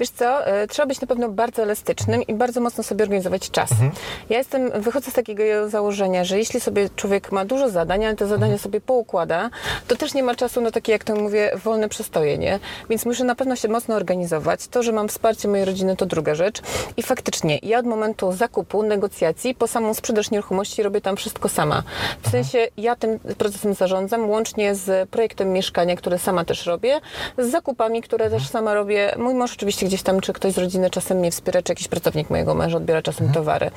Wiesz 0.00 0.10
co, 0.10 0.46
e, 0.46 0.66
trzeba 0.66 0.86
być 0.86 1.00
na 1.00 1.06
pewno 1.06 1.28
bardzo 1.28 1.62
elastycznym 1.62 2.22
i 2.22 2.34
bardzo 2.34 2.60
mocno 2.60 2.82
sobie 2.84 3.04
organizować 3.04 3.50
czas. 3.50 3.72
Mhm. 3.72 3.90
Ja 4.30 4.38
jestem, 4.38 4.70
wychodzę 4.82 5.10
z 5.10 5.14
takiego 5.14 5.68
założenia, 5.68 6.24
że 6.24 6.38
jeśli 6.38 6.60
sobie 6.60 6.88
człowiek 6.96 7.32
ma 7.32 7.44
dużo 7.44 7.70
zadań, 7.70 8.04
ale 8.04 8.16
te 8.16 8.26
zadania 8.26 8.44
Mhm. 8.44 8.58
sobie 8.58 8.80
poukłada, 8.80 9.50
to 9.88 9.96
też 9.96 10.14
nie 10.14 10.22
ma 10.22 10.34
czasu 10.34 10.60
na 10.60 10.70
takie, 10.70 10.92
jak 10.92 11.04
to 11.04 11.14
mówię, 11.16 11.50
wolne 11.64 11.88
przestojenie. 11.88 12.58
Więc 12.90 13.06
muszę 13.06 13.24
na 13.24 13.34
pewno 13.34 13.56
się 13.56 13.68
mocno 13.68 13.94
organizować. 13.94 14.68
To, 14.68 14.82
że 14.82 14.92
mam 14.92 15.08
wsparcie 15.08 15.48
mojej 15.48 15.64
rodziny, 15.64 15.96
to 15.96 16.06
druga 16.06 16.34
rzecz. 16.34 16.60
I 16.96 17.02
faktycznie, 17.02 17.58
ja 17.62 17.78
od 17.78 17.86
momentu 17.86 18.32
zakupu, 18.32 18.82
negocjacji, 18.82 19.54
po 19.54 19.66
samą 19.66 19.94
sprzedaż 19.94 20.30
nieruchomości 20.30 20.82
robię 20.82 21.00
tam 21.00 21.16
wszystko 21.16 21.48
sama. 21.48 21.82
W 22.22 22.30
sensie, 22.30 22.68
ja 22.76 22.96
tym 22.96 23.18
procesem 23.18 23.74
zarządzam, 23.74 24.30
łącznie 24.30 24.74
z 24.74 25.10
projektem 25.10 25.52
mieszkania, 25.52 25.96
które 25.96 26.18
sama 26.18 26.44
też 26.44 26.66
robię, 26.66 27.00
z 27.38 27.50
zakupami, 27.50 28.02
które 28.02 28.30
też 28.30 28.48
sama 28.48 28.74
robię. 28.74 29.14
Mój 29.18 29.34
mąż 29.34 29.52
oczywiście 29.54 29.83
gdzieś 29.84 30.02
tam, 30.02 30.20
czy 30.20 30.32
ktoś 30.32 30.52
z 30.52 30.58
rodziny 30.58 30.90
czasem 30.90 31.18
mnie 31.18 31.30
wspiera, 31.30 31.62
czy 31.62 31.72
jakiś 31.72 31.88
pracownik 31.88 32.30
mojego 32.30 32.54
męża 32.54 32.76
odbiera 32.76 33.02
czasem 33.02 33.32
towary. 33.32 33.70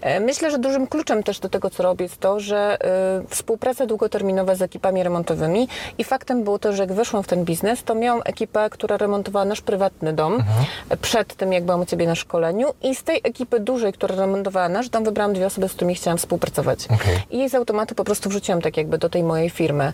E, 0.00 0.20
Myślę, 0.20 0.50
że 0.50 0.58
dużym 0.58 0.86
kluczem 0.86 1.22
też 1.22 1.40
do 1.40 1.48
tego, 1.48 1.70
co 1.70 1.82
robię, 1.82 2.02
jest 2.04 2.20
to, 2.20 2.40
że 2.40 2.78
y, 3.24 3.28
współpraca 3.28 3.86
długoterminowa 3.86 4.54
z 4.54 4.62
ekipami 4.62 5.02
remontowymi 5.02 5.68
i 5.98 6.04
faktem 6.04 6.44
było 6.44 6.58
to, 6.58 6.72
że 6.72 6.82
jak 6.82 6.92
weszłam 6.92 7.22
w 7.22 7.26
ten 7.26 7.44
biznes, 7.44 7.84
to 7.84 7.94
miałam 7.94 8.22
ekipę, 8.24 8.70
która 8.70 8.96
remontowała 8.96 9.44
nasz 9.44 9.60
prywatny 9.60 10.12
dom 10.12 10.44
e, 10.90 10.96
przed 10.96 11.34
tym, 11.34 11.52
jak 11.52 11.64
byłam 11.64 11.80
u 11.80 11.86
Ciebie 11.86 12.06
na 12.06 12.14
szkoleniu 12.14 12.68
i 12.82 12.94
z 12.94 13.02
tej 13.02 13.20
ekipy 13.24 13.60
dużej, 13.60 13.92
która 13.92 14.16
remontowała 14.16 14.68
nasz 14.68 14.88
dom, 14.88 15.04
wybrałam 15.04 15.32
dwie 15.32 15.46
osoby, 15.46 15.68
z 15.68 15.72
którymi 15.72 15.94
chciałam 15.94 16.18
współpracować. 16.18 16.84
Okej. 16.86 17.18
I 17.30 17.38
jej 17.38 17.48
z 17.50 17.54
automatu 17.54 17.94
po 17.94 18.04
prostu 18.04 18.28
wrzuciłam 18.28 18.60
tak 18.62 18.76
jakby 18.76 18.98
do 18.98 19.08
tej 19.08 19.22
mojej 19.22 19.50
firmy. 19.50 19.92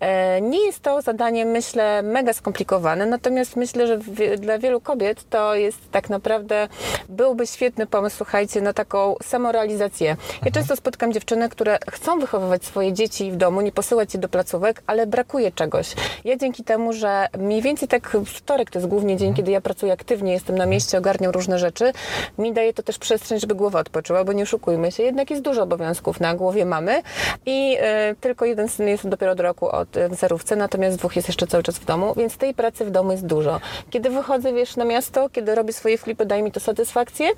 E, 0.00 0.40
nie 0.40 0.66
jest 0.66 0.80
to 0.80 1.02
zadanie, 1.02 1.44
myślę, 1.44 2.02
mega 2.02 2.32
skomplikowane, 2.32 3.06
natomiast 3.06 3.56
myślę, 3.56 3.86
że 3.86 3.98
dla 4.38 4.58
wielu 4.58 4.80
kobiet 4.80 5.07
to 5.14 5.54
jest 5.54 5.90
tak 5.90 6.10
naprawdę, 6.10 6.68
byłby 7.08 7.46
świetny 7.46 7.86
pomysł, 7.86 8.16
słuchajcie, 8.16 8.60
na 8.60 8.72
taką 8.72 9.14
samorealizację. 9.22 10.16
Ja 10.44 10.50
często 10.50 10.76
spotkam 10.76 11.12
dziewczyny, 11.12 11.48
które 11.48 11.78
chcą 11.90 12.18
wychowywać 12.18 12.64
swoje 12.64 12.92
dzieci 12.92 13.32
w 13.32 13.36
domu, 13.36 13.60
nie 13.60 13.72
posyłać 13.72 14.14
je 14.14 14.20
do 14.20 14.28
placówek, 14.28 14.82
ale 14.86 15.06
brakuje 15.06 15.52
czegoś. 15.52 15.94
Ja 16.24 16.36
dzięki 16.36 16.64
temu, 16.64 16.92
że 16.92 17.28
mniej 17.38 17.62
więcej 17.62 17.88
tak 17.88 18.16
wtorek 18.26 18.70
to 18.70 18.78
jest 18.78 18.88
głównie 18.88 19.16
dzień, 19.16 19.34
kiedy 19.34 19.50
ja 19.50 19.60
pracuję 19.60 19.92
aktywnie, 19.92 20.32
jestem 20.32 20.58
na 20.58 20.66
mieście, 20.66 20.98
ogarniam 20.98 21.32
różne 21.32 21.58
rzeczy, 21.58 21.92
mi 22.38 22.52
daje 22.52 22.72
to 22.74 22.82
też 22.82 22.98
przestrzeń, 22.98 23.40
żeby 23.40 23.54
głowa 23.54 23.80
odpoczyła, 23.80 24.24
bo 24.24 24.32
nie 24.32 24.42
oszukujmy 24.42 24.92
się, 24.92 25.02
jednak 25.02 25.30
jest 25.30 25.42
dużo 25.42 25.62
obowiązków 25.62 26.20
na 26.20 26.34
głowie 26.34 26.66
mamy 26.66 27.02
i 27.46 27.76
e, 27.80 28.14
tylko 28.20 28.44
jeden 28.44 28.68
syn 28.68 28.88
jest 28.88 29.08
dopiero 29.08 29.32
od 29.32 29.40
roku 29.40 29.68
od 29.68 29.88
zerówce, 30.12 30.56
natomiast 30.56 30.98
dwóch 30.98 31.16
jest 31.16 31.28
jeszcze 31.28 31.46
cały 31.46 31.62
czas 31.62 31.78
w 31.78 31.84
domu, 31.84 32.14
więc 32.16 32.36
tej 32.36 32.54
pracy 32.54 32.84
w 32.84 32.90
domu 32.90 33.12
jest 33.12 33.26
dużo. 33.26 33.60
Kiedy 33.90 34.10
wychodzę, 34.10 34.52
wiesz, 34.52 34.76
na 34.76 34.84
miasto, 34.84 34.97
kiedy 35.28 35.54
robię 35.54 35.72
swoje 35.72 35.98
flipy, 35.98 36.26
daje 36.26 36.42
mi 36.42 36.52
to 36.52 36.60
satysfakcję. 36.60 37.30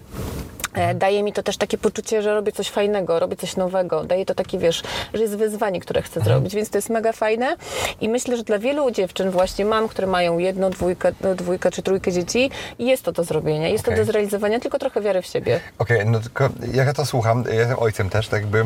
E, 0.74 0.94
Daje 0.94 1.22
mi 1.22 1.32
to 1.32 1.42
też 1.42 1.56
takie 1.56 1.78
poczucie, 1.78 2.22
że 2.22 2.34
robię 2.34 2.52
coś 2.52 2.68
fajnego, 2.68 3.18
robię 3.18 3.36
coś 3.36 3.56
nowego. 3.56 4.04
Daje 4.04 4.26
to 4.26 4.34
takie, 4.34 4.58
wiesz, 4.58 4.82
że 5.14 5.22
jest 5.22 5.36
wyzwanie, 5.36 5.80
które 5.80 6.02
chcę 6.02 6.20
zrobić, 6.20 6.54
więc 6.54 6.70
to 6.70 6.78
jest 6.78 6.90
mega 6.90 7.12
fajne. 7.12 7.56
I 8.00 8.08
myślę, 8.08 8.36
że 8.36 8.42
dla 8.42 8.58
wielu 8.58 8.90
dziewczyn, 8.90 9.30
właśnie 9.30 9.64
mam, 9.64 9.88
które 9.88 10.06
mają 10.06 10.38
jedno, 10.38 10.70
dwójkę, 10.70 11.12
no, 11.20 11.34
dwójkę 11.34 11.70
czy 11.70 11.82
trójkę 11.82 12.12
dzieci, 12.12 12.50
jest 12.78 13.02
to 13.02 13.12
do 13.12 13.24
zrobienia, 13.24 13.68
jest 13.68 13.84
Okej. 13.84 13.94
to 13.94 14.00
do 14.04 14.12
zrealizowania, 14.12 14.60
tylko 14.60 14.78
trochę 14.78 15.00
wiary 15.00 15.22
w 15.22 15.26
siebie. 15.26 15.60
Okej, 15.78 16.06
no 16.06 16.20
tylko 16.20 16.48
jak 16.74 16.86
ja 16.86 16.92
to 16.92 17.06
słucham, 17.06 17.44
ja 17.48 17.54
jestem 17.54 17.78
ojcem 17.78 18.10
też, 18.10 18.28
tak 18.28 18.40
jakby, 18.40 18.64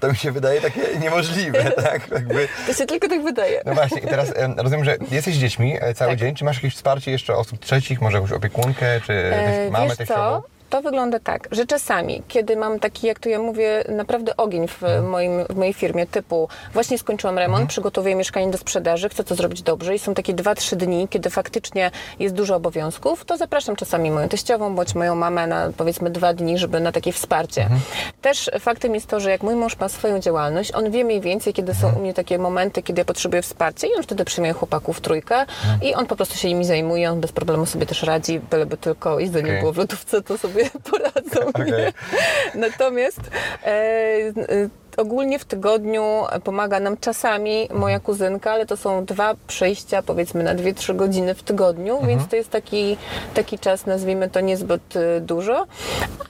to 0.00 0.08
mi 0.08 0.16
się 0.16 0.32
wydaje 0.32 0.60
takie 0.60 0.80
niemożliwe, 1.00 1.64
tak? 1.84 2.10
Jakby, 2.10 2.48
To 2.66 2.72
się 2.74 2.86
tylko 2.86 3.08
tak 3.08 3.22
wydaje. 3.22 3.62
no 3.66 3.74
właśnie, 3.74 3.98
i 3.98 4.06
teraz 4.06 4.32
em, 4.36 4.54
rozumiem, 4.60 4.84
że 4.84 4.96
jesteś 5.10 5.34
z 5.34 5.38
dziećmi 5.38 5.76
e, 5.80 5.94
cały 5.94 6.10
Tak. 6.10 6.20
dzień. 6.20 6.34
Czy 6.34 6.44
masz 6.44 6.56
jakieś 6.56 6.74
wsparcie 6.74 7.10
jeszcze 7.10 7.34
osób 7.36 7.58
trzecich, 7.58 8.00
może 8.00 8.16
jakąś 8.16 8.32
opiekunkę, 8.32 9.00
czy 9.06 9.12
E, 9.12 9.70
Wiesz 9.88 9.96
teściową? 9.96 10.42
To 10.72 10.82
wygląda 10.82 11.18
tak, 11.20 11.48
że 11.50 11.66
czasami, 11.66 12.22
kiedy 12.28 12.56
mam 12.56 12.80
taki, 12.80 13.06
jak 13.06 13.18
tu 13.18 13.28
ja 13.28 13.38
mówię, 13.38 13.84
naprawdę 13.88 14.36
ogień 14.36 14.68
w, 14.68 14.82
Mhm. 14.82 15.08
moim, 15.08 15.44
w 15.50 15.56
mojej 15.56 15.72
firmie, 15.74 16.06
typu 16.06 16.48
właśnie 16.72 16.98
skończyłam 16.98 17.38
remont, 17.38 17.68
przygotowuję 17.70 18.14
mieszkanie 18.14 18.50
do 18.50 18.58
sprzedaży, 18.58 19.08
chcę 19.08 19.24
to 19.24 19.34
zrobić 19.34 19.62
dobrze 19.62 19.94
i 19.94 19.98
są 19.98 20.14
takie 20.14 20.34
2-3 20.34 20.76
dni, 20.76 21.08
kiedy 21.08 21.30
faktycznie 21.30 21.90
jest 22.18 22.34
dużo 22.34 22.56
obowiązków, 22.56 23.24
to 23.24 23.36
zapraszam 23.36 23.76
czasami 23.76 24.10
moją 24.10 24.28
teściową 24.28 24.74
bądź 24.74 24.94
moją 24.94 25.14
mamę 25.14 25.46
na 25.46 25.72
powiedzmy 25.76 26.10
dwa 26.10 26.34
dni, 26.34 26.58
żeby 26.58 26.80
na 26.80 26.92
takie 26.92 27.12
wsparcie. 27.12 27.62
Mhm. 27.62 27.80
Też 28.22 28.50
faktem 28.60 28.94
jest 28.94 29.06
to, 29.06 29.20
że 29.20 29.30
jak 29.30 29.42
mój 29.42 29.54
mąż 29.54 29.78
ma 29.78 29.88
swoją 29.88 30.18
działalność, 30.20 30.72
on 30.74 30.90
wie 30.90 31.04
mniej 31.04 31.20
więcej, 31.20 31.52
kiedy 31.52 31.72
Mhm. 31.72 31.92
są 31.92 31.98
u 31.98 32.02
mnie 32.02 32.14
takie 32.14 32.38
momenty, 32.38 32.82
kiedy 32.82 33.00
ja 33.00 33.04
potrzebuję 33.04 33.42
wsparcia 33.42 33.86
i 33.86 33.90
on 33.96 34.02
wtedy 34.02 34.24
przyjmuje 34.24 34.52
chłopaków 34.52 35.00
trójkę 35.00 35.36
Mhm. 35.40 35.82
i 35.82 35.94
on 35.94 36.06
po 36.06 36.16
prostu 36.16 36.38
się 36.38 36.48
nimi 36.48 36.64
zajmuje, 36.64 37.10
on 37.10 37.20
bez 37.20 37.32
problemu 37.32 37.66
sobie 37.66 37.86
też 37.86 38.02
radzi, 38.02 38.40
byleby 38.40 38.76
tylko 38.76 39.18
jedzenie 39.20 39.48
Okej. 39.48 39.60
było 39.60 39.72
w 39.72 39.76
lodówce, 39.76 40.22
to 40.22 40.38
sobie 40.38 40.61
poradzą. 40.90 41.46
Okej. 41.46 41.72
nie? 41.72 41.92
Natomiast 42.54 43.20
e, 43.64 44.32
ogólnie 44.96 45.38
w 45.38 45.44
tygodniu 45.44 46.02
pomaga 46.44 46.80
nam 46.80 46.96
czasami 46.96 47.68
moja 47.74 48.00
kuzynka, 48.00 48.52
ale 48.52 48.66
to 48.66 48.76
są 48.76 49.04
dwa 49.04 49.34
przejścia 49.46 50.02
powiedzmy 50.02 50.42
na 50.42 50.54
2-3 50.54 50.96
godziny 50.96 51.34
w 51.34 51.42
tygodniu, 51.42 52.00
więc 52.06 52.28
to 52.28 52.36
jest 52.36 52.50
taki, 52.50 52.96
taki 53.34 53.58
czas, 53.58 53.86
nazwijmy 53.86 54.30
to 54.30 54.40
niezbyt 54.40 54.96
y, 54.96 55.20
dużo. 55.20 55.66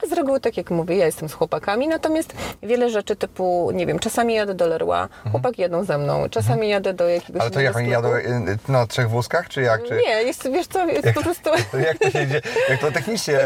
A 0.03 0.07
z 0.07 0.11
reguły, 0.11 0.39
tak 0.39 0.57
jak 0.57 0.71
mówię, 0.71 0.95
ja 0.95 1.05
jestem 1.05 1.29
z 1.29 1.33
chłopakami, 1.33 1.87
natomiast 1.87 2.33
wiele 2.63 2.89
rzeczy 2.89 3.15
typu, 3.15 3.71
nie 3.73 3.85
wiem, 3.85 3.99
czasami 3.99 4.33
jadę 4.33 4.53
do 4.53 4.67
Leroy, 4.67 5.07
chłopaki 5.31 5.61
jadą 5.61 5.83
ze 5.83 5.97
mną, 5.97 6.29
czasami 6.29 6.69
jadę 6.69 6.93
do 6.93 7.09
jakiegoś 7.09 7.41
Ale 7.41 7.51
to 7.51 7.59
jak 7.59 7.75
oni 7.75 7.89
jadą 7.89 8.15
y, 8.15 8.57
na 8.67 8.87
trzech 8.87 9.09
wózkach, 9.09 9.49
czy 9.49 9.61
jak? 9.61 9.83
Czy... 9.83 9.95
Nie, 10.07 10.23
jest, 10.23 10.49
wiesz 10.51 10.67
co, 10.67 10.87
jest 10.87 11.07
po 11.13 11.21
prostu... 11.21 11.49
To 11.71 11.77
jak 11.77 11.97
to 11.97 12.09
się 12.09 12.23
idzie, 12.23 12.41
jak 12.69 12.79
to 12.79 12.91
technicznie 12.97 13.39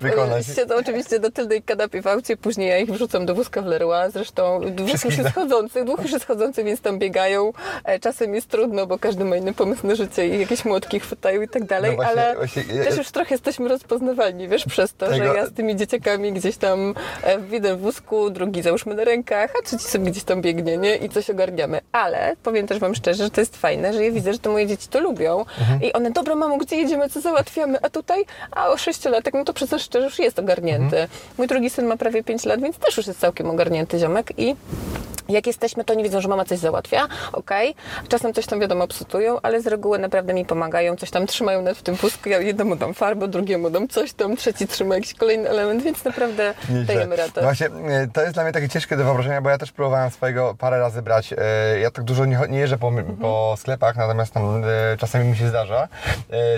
wykonać? 0.00 0.46
Siedzą 0.46 0.74
oczywiście 0.74 1.20
do 1.20 1.30
tylnej 1.30 1.62
kanapy 1.62 2.02
w 2.02 2.06
aucie, 2.06 2.36
później 2.36 2.68
ja 2.68 2.78
ich 2.78 2.90
wrzucam 2.90 3.26
do 3.26 3.34
wózka 3.34 3.62
w 3.62 3.66
Leroy. 3.66 4.10
Zresztą 4.10 4.60
dwóch 4.70 5.04
już 5.04 5.18
jest 5.18 5.34
chodzących, 5.34 5.84
dwóch 5.84 6.02
już 6.02 6.12
jest 6.12 6.26
chodzących, 6.26 6.64
więc 6.64 6.80
tam 6.80 6.98
biegają. 6.98 7.52
E, 7.84 7.98
Czasem 8.00 8.34
jest 8.34 8.48
trudno, 8.48 8.86
bo 8.86 8.98
każdy 8.98 9.24
ma 9.24 9.36
inny 9.36 9.54
pomysł 9.54 9.86
na 9.86 9.94
życie 9.94 10.28
i 10.28 10.40
jakieś 10.40 10.64
młotki 10.64 11.00
chwytają 11.00 11.42
i 11.42 11.48
tak 11.48 11.64
dalej, 11.64 11.90
No 11.90 11.96
właśnie- 11.96 12.12
ale 12.22 12.36
właśnie, 12.36 12.62
ja- 12.74 12.84
też 12.84 12.96
już 12.96 13.10
trochę 13.10 13.34
jesteśmy 13.34 13.68
rozpoznawalni, 13.68 14.48
wiesz, 14.48 14.64
przez 14.64 14.94
to, 14.94 15.06
Tego- 15.06 15.16
że 15.16 15.24
ja 15.34 15.46
z 15.46 15.52
tymi 15.52 15.76
dzieciakami 15.76 16.32
gdzieś 16.32 16.56
tam 16.56 16.94
e, 17.24 17.38
jeden 17.50 17.76
w 17.76 17.80
wózku, 17.80 18.30
drugi 18.30 18.62
załóżmy 18.62 18.94
na 18.94 19.04
rękach, 19.04 19.52
a 19.58 19.62
trzeci 19.62 19.84
sobie 19.84 20.10
gdzieś 20.10 20.24
tam 20.24 20.42
biegnie, 20.42 20.76
nie? 20.76 20.96
I 20.96 21.08
coś 21.08 21.30
ogarniamy. 21.30 21.80
Ale 21.92 22.36
powiem 22.42 22.66
też 22.66 22.78
wam 22.78 22.94
szczerze, 22.94 23.24
że 23.24 23.30
to 23.30 23.40
jest 23.40 23.56
fajne, 23.56 23.92
że 23.92 24.04
ja 24.04 24.10
widzę, 24.12 24.32
że 24.32 24.38
to 24.38 24.52
moje 24.52 24.66
dzieci 24.66 24.88
to 24.88 25.00
lubią 25.00 25.44
Mhm. 25.60 25.82
i 25.82 25.92
one, 25.92 26.10
dobra 26.10 26.34
mamo, 26.34 26.56
gdzie 26.58 26.76
jedziemy, 26.76 27.08
co 27.08 27.20
załatwiamy, 27.20 27.78
a 27.82 27.90
tutaj, 27.90 28.24
a 28.50 28.68
o 28.68 28.76
sześciolatek, 28.76 29.34
no 29.34 29.44
to 29.44 29.52
przecież 29.52 29.82
szczerze 29.82 30.04
już 30.04 30.18
jest 30.18 30.38
ogarnięty. 30.38 30.84
Mhm. 30.84 31.08
Mój 31.38 31.46
drugi 31.46 31.70
syn 31.70 31.86
ma 31.86 31.96
prawie 31.96 32.24
5 32.24 32.44
lat, 32.44 32.60
więc 32.60 32.76
też 32.78 32.96
już 32.96 33.06
jest 33.06 33.20
całkiem 33.20 33.50
ogarnięty 33.50 33.98
ziomek 33.98 34.32
i 34.38 34.53
jak 35.28 35.46
jesteśmy, 35.46 35.84
to 35.84 35.94
nie 35.94 36.04
wiedzą, 36.04 36.20
że 36.20 36.28
mama 36.28 36.44
coś 36.44 36.58
załatwia, 36.58 37.08
okej. 37.32 37.74
Czasem 38.08 38.32
coś 38.32 38.46
tam 38.46 38.60
wiadomo 38.60 38.86
psutują, 38.88 39.38
ale 39.42 39.60
z 39.62 39.66
reguły 39.66 39.98
naprawdę 39.98 40.34
mi 40.34 40.44
pomagają, 40.44 40.96
coś 40.96 41.10
tam 41.10 41.26
trzymają 41.26 41.62
nawet 41.62 41.78
w 41.78 41.82
tym 41.82 41.94
wózku. 41.94 42.28
Ja 42.28 42.38
jednemu 42.38 42.76
dam 42.76 42.94
farbę, 42.94 43.28
drugiemu 43.28 43.70
dam 43.70 43.88
coś 43.88 44.12
tam, 44.12 44.36
trzeci 44.36 44.66
trzyma 44.66 44.94
jakiś 44.94 45.14
kolejny 45.14 45.48
element, 45.48 45.82
więc 45.82 46.04
naprawdę 46.04 46.54
Nieźle. 46.70 46.84
dajemy 46.94 47.16
radę. 47.16 47.42
Właśnie, 47.42 47.66
e, 47.66 48.08
to 48.12 48.22
jest 48.22 48.34
dla 48.34 48.42
mnie 48.44 48.52
takie 48.52 48.68
ciężkie 48.68 48.96
do 48.96 49.04
wyobrażenia, 49.04 49.40
bo 49.42 49.50
ja 49.50 49.58
też 49.58 49.72
próbowałem 49.72 50.10
swojego 50.10 50.54
parę 50.58 50.78
razy 50.78 51.02
brać. 51.02 51.32
E, 51.32 51.36
Ja 51.80 51.90
tak 51.90 52.04
dużo 52.04 52.24
nie, 52.24 52.40
nie 52.48 52.58
jeżdżę 52.58 52.78
po, 52.78 52.88
Mhm. 52.88 53.16
po 53.16 53.54
sklepach, 53.58 53.96
natomiast 53.96 54.34
tam 54.34 54.64
e, 54.64 54.96
czasami 54.98 55.24
mi 55.28 55.36
się 55.36 55.48
zdarza 55.48 55.88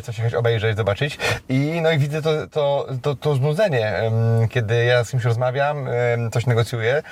coś 0.03 0.19
jakaś 0.19 0.35
obejrzeć, 0.35 0.77
zobaczyć. 0.77 1.19
I 1.49 1.81
no 1.83 1.91
i 1.91 1.99
widzę 1.99 2.23
to, 2.23 2.31
to, 2.47 2.87
to, 3.03 3.15
to 3.15 3.35
znudzenie, 3.35 4.11
kiedy 4.51 4.85
ja 4.85 5.05
z 5.05 5.11
kimś 5.11 5.25
rozmawiam, 5.25 5.89
coś 6.33 6.47
negocjuję. 6.47 7.03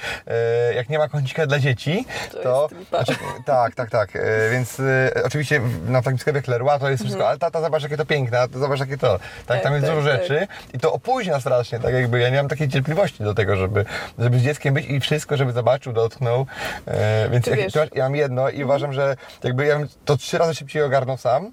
Jak 0.75 0.88
nie 0.88 0.99
ma 0.99 1.09
kącika 1.09 1.47
dla 1.47 1.59
dzieci, 1.59 2.07
To 2.33 2.43
to... 2.43 2.69
znaczy, 2.88 3.14
tak, 3.47 3.75
tak, 3.75 3.90
tak. 3.90 4.16
E, 4.16 4.21
Więc 4.50 4.81
e, 4.81 5.11
oczywiście 5.25 5.61
na 5.87 6.02
takim 6.02 6.19
sklepie 6.19 6.43
Leroy 6.50 6.78
to 6.81 6.90
jest 6.90 7.02
wszystko, 7.02 7.28
ale 7.28 7.38
tata 7.38 7.61
zobacz 7.61 7.83
jakie 7.83 7.97
to 7.97 8.07
piękne, 8.07 8.49
to 8.49 8.59
zobacz 8.59 8.81
jakie 8.81 8.99
to. 8.99 9.19
Tak, 9.19 9.21
Mhm. 9.45 9.47
Tak, 9.47 9.62
tam 9.62 9.73
jest 9.75 9.87
tak, 9.87 9.95
dużo 9.97 10.11
tak. 10.11 10.21
rzeczy 10.23 10.47
i 10.75 10.78
to 10.78 10.93
opóźnia 10.93 11.40
strasznie, 11.40 11.78
tak 11.81 11.95
jakby 11.95 12.21
ja 12.21 12.28
nie 12.31 12.37
mam 12.37 12.49
takiej 12.49 12.69
cierpliwości 12.69 13.23
do 13.25 13.35
tego, 13.35 13.57
żeby, 13.57 13.85
żeby 14.19 14.38
z 14.38 14.43
dzieckiem 14.43 14.75
być 14.75 14.87
i 14.87 15.00
wszystko, 15.00 15.37
żeby 15.37 15.52
zobaczył, 15.52 15.93
dotknął. 15.93 16.47
E, 16.87 17.28
więc 17.28 17.47
jak, 17.47 17.59
to, 17.73 17.81
ja 17.95 18.04
mam 18.04 18.16
jedno 18.16 18.49
i 18.50 18.64
uważam, 18.64 18.93
że 18.93 19.16
jakby 19.45 19.66
ja 19.66 19.78
bym 19.78 19.88
to 20.04 20.16
trzy 20.16 20.38
razy 20.38 20.54
szybciej 20.54 20.83
ogarnął 20.83 21.16
sam, 21.16 21.50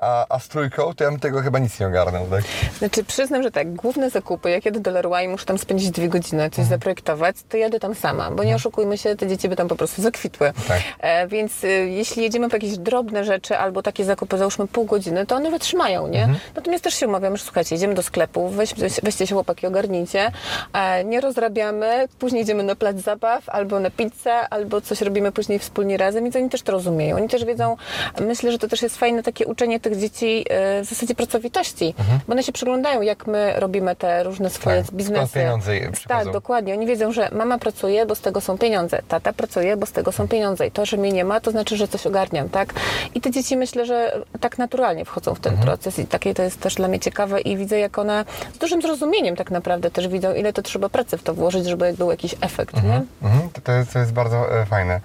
a, 0.00 0.26
a 0.28 0.38
z 0.38 0.48
trójką 0.48 0.94
to 0.94 1.04
ja 1.04 1.10
bym 1.10 1.20
tego 1.20 1.40
chyba 1.42 1.58
nic 1.58 1.80
nie 1.80 1.86
ogarnął. 1.86 2.26
Tak? 2.26 2.44
Znaczy 2.78 3.04
przyznam, 3.04 3.42
że 3.42 3.50
tak, 3.50 3.74
główne 3.74 4.10
zakupy, 4.10 4.50
jak 4.50 4.64
jadę 4.64 4.80
do 4.80 4.90
Leroy 4.90 5.24
i 5.24 5.28
muszę 5.28 5.46
tam 5.46 5.58
spędzić 5.58 5.90
dwie 5.90 6.08
godziny, 6.08 6.42
Mhm. 6.44 6.50
coś 6.50 6.64
zaprojektować, 6.64 7.36
to 7.48 7.56
jadę 7.56 7.80
tam 7.80 7.94
sama, 7.94 8.30
bo 8.30 8.44
nie 8.44 8.56
oszukujmy 8.64 8.98
się, 8.98 9.16
te 9.16 9.26
dzieci 9.26 9.48
by 9.48 9.56
tam 9.56 9.68
po 9.68 9.76
prostu 9.76 10.02
zakwitły. 10.02 10.52
Tak. 10.68 10.80
E, 11.00 11.26
więc 11.28 11.64
y, 11.64 11.68
jeśli 11.68 12.22
jedziemy 12.22 12.48
po 12.48 12.56
jakieś 12.56 12.78
drobne 12.78 13.24
rzeczy 13.24 13.58
albo 13.58 13.82
takie 13.82 14.04
zakupy, 14.04 14.38
załóżmy 14.38 14.66
pół 14.66 14.84
godziny, 14.84 15.26
to 15.26 15.36
one 15.36 15.50
wytrzymają, 15.50 16.08
nie? 16.08 16.22
Mhm. 16.22 16.38
Natomiast 16.56 16.84
też 16.84 16.94
się 16.94 17.08
umawiamy, 17.08 17.36
że 17.36 17.44
słuchajcie, 17.44 17.74
jedziemy 17.74 17.94
do 17.94 18.02
sklepu, 18.02 18.48
weź, 18.48 18.74
weźcie 19.02 19.26
się 19.26 19.34
chłopaki, 19.34 19.66
ogarnijcie, 19.66 20.30
e, 20.72 21.04
nie 21.04 21.20
rozrabiamy, 21.20 22.08
później 22.18 22.42
idziemy 22.42 22.62
na 22.62 22.74
plac 22.74 22.96
zabaw, 22.96 23.48
albo 23.48 23.80
na 23.80 23.90
pizzę, 23.90 24.48
albo 24.48 24.80
coś 24.80 25.00
robimy 25.00 25.32
później 25.32 25.58
wspólnie 25.58 25.96
razem, 25.96 26.24
więc 26.24 26.36
oni 26.36 26.50
też 26.50 26.62
to 26.62 26.72
rozumieją. 26.72 27.16
Oni 27.16 27.28
też 27.28 27.44
wiedzą, 27.44 27.76
myślę, 28.20 28.52
że 28.52 28.58
to 28.58 28.68
też 28.68 28.82
jest 28.82 28.98
fajne 28.98 29.22
takie 29.22 29.46
uczenie 29.46 29.80
tych 29.80 29.98
dzieci 29.98 30.44
e, 30.50 30.82
w 30.82 30.84
zasadzie 30.84 31.14
pracowitości, 31.14 31.94
bo 32.28 32.32
one 32.32 32.42
się 32.42 32.52
przyglądają, 32.52 33.02
jak 33.02 33.26
my 33.26 33.52
robimy 33.56 33.96
te 33.96 34.22
różne 34.22 34.50
swoje 34.50 34.76
Tak, 34.76 34.86
skąd 34.86 34.98
biznesy. 34.98 35.34
pieniądze 35.34 35.72
Tak, 36.08 36.32
dokładnie. 36.32 36.74
Oni 36.74 36.86
wiedzą, 36.86 37.12
że 37.12 37.28
mama 37.32 37.58
pracuje, 37.58 38.06
bo 38.06 38.14
z 38.14 38.20
tego 38.20 38.40
są 38.40 38.53
pieniądze, 38.58 39.02
tata 39.08 39.32
pracuje, 39.32 39.76
bo 39.76 39.86
z 39.86 39.92
tego 39.92 40.12
są 40.12 40.28
pieniądze 40.28 40.66
i 40.66 40.70
to, 40.70 40.86
że 40.86 40.96
mnie 40.96 41.12
nie 41.12 41.24
ma, 41.24 41.40
to 41.40 41.50
znaczy, 41.50 41.76
że 41.76 41.88
coś 41.88 42.06
ogarniam, 42.06 42.48
tak? 42.48 42.72
I 43.14 43.20
te 43.20 43.30
dzieci 43.30 43.56
myślę, 43.56 43.86
że 43.86 44.12
tak 44.40 44.58
naturalnie 44.58 45.04
wchodzą 45.04 45.34
w 45.34 45.40
ten 45.40 45.52
Mhm. 45.52 45.66
proces 45.68 45.98
i 45.98 46.06
takie 46.06 46.34
to 46.34 46.42
jest 46.42 46.60
też 46.60 46.74
dla 46.74 46.88
mnie 46.88 47.00
ciekawe 47.00 47.40
i 47.40 47.56
widzę, 47.56 47.78
jak 47.78 47.98
one 47.98 48.24
z 48.54 48.58
dużym 48.58 48.82
zrozumieniem 48.82 49.36
tak 49.36 49.50
naprawdę 49.50 49.90
też 49.90 50.08
widzą, 50.08 50.34
ile 50.34 50.52
to 50.52 50.62
trzeba 50.62 50.88
pracy 50.88 51.18
w 51.18 51.22
to 51.22 51.34
włożyć, 51.34 51.66
żeby 51.66 51.92
był 51.92 52.10
jakiś 52.10 52.34
efekt, 52.40 52.74
nie? 52.82 53.02
Mhm, 53.22 53.50
to, 53.52 53.60
to, 53.60 53.72
jest, 53.72 53.92
to 53.92 53.98
jest 53.98 54.12
bardzo 54.12 54.60
e, 54.60 54.66
fajne. 54.66 55.00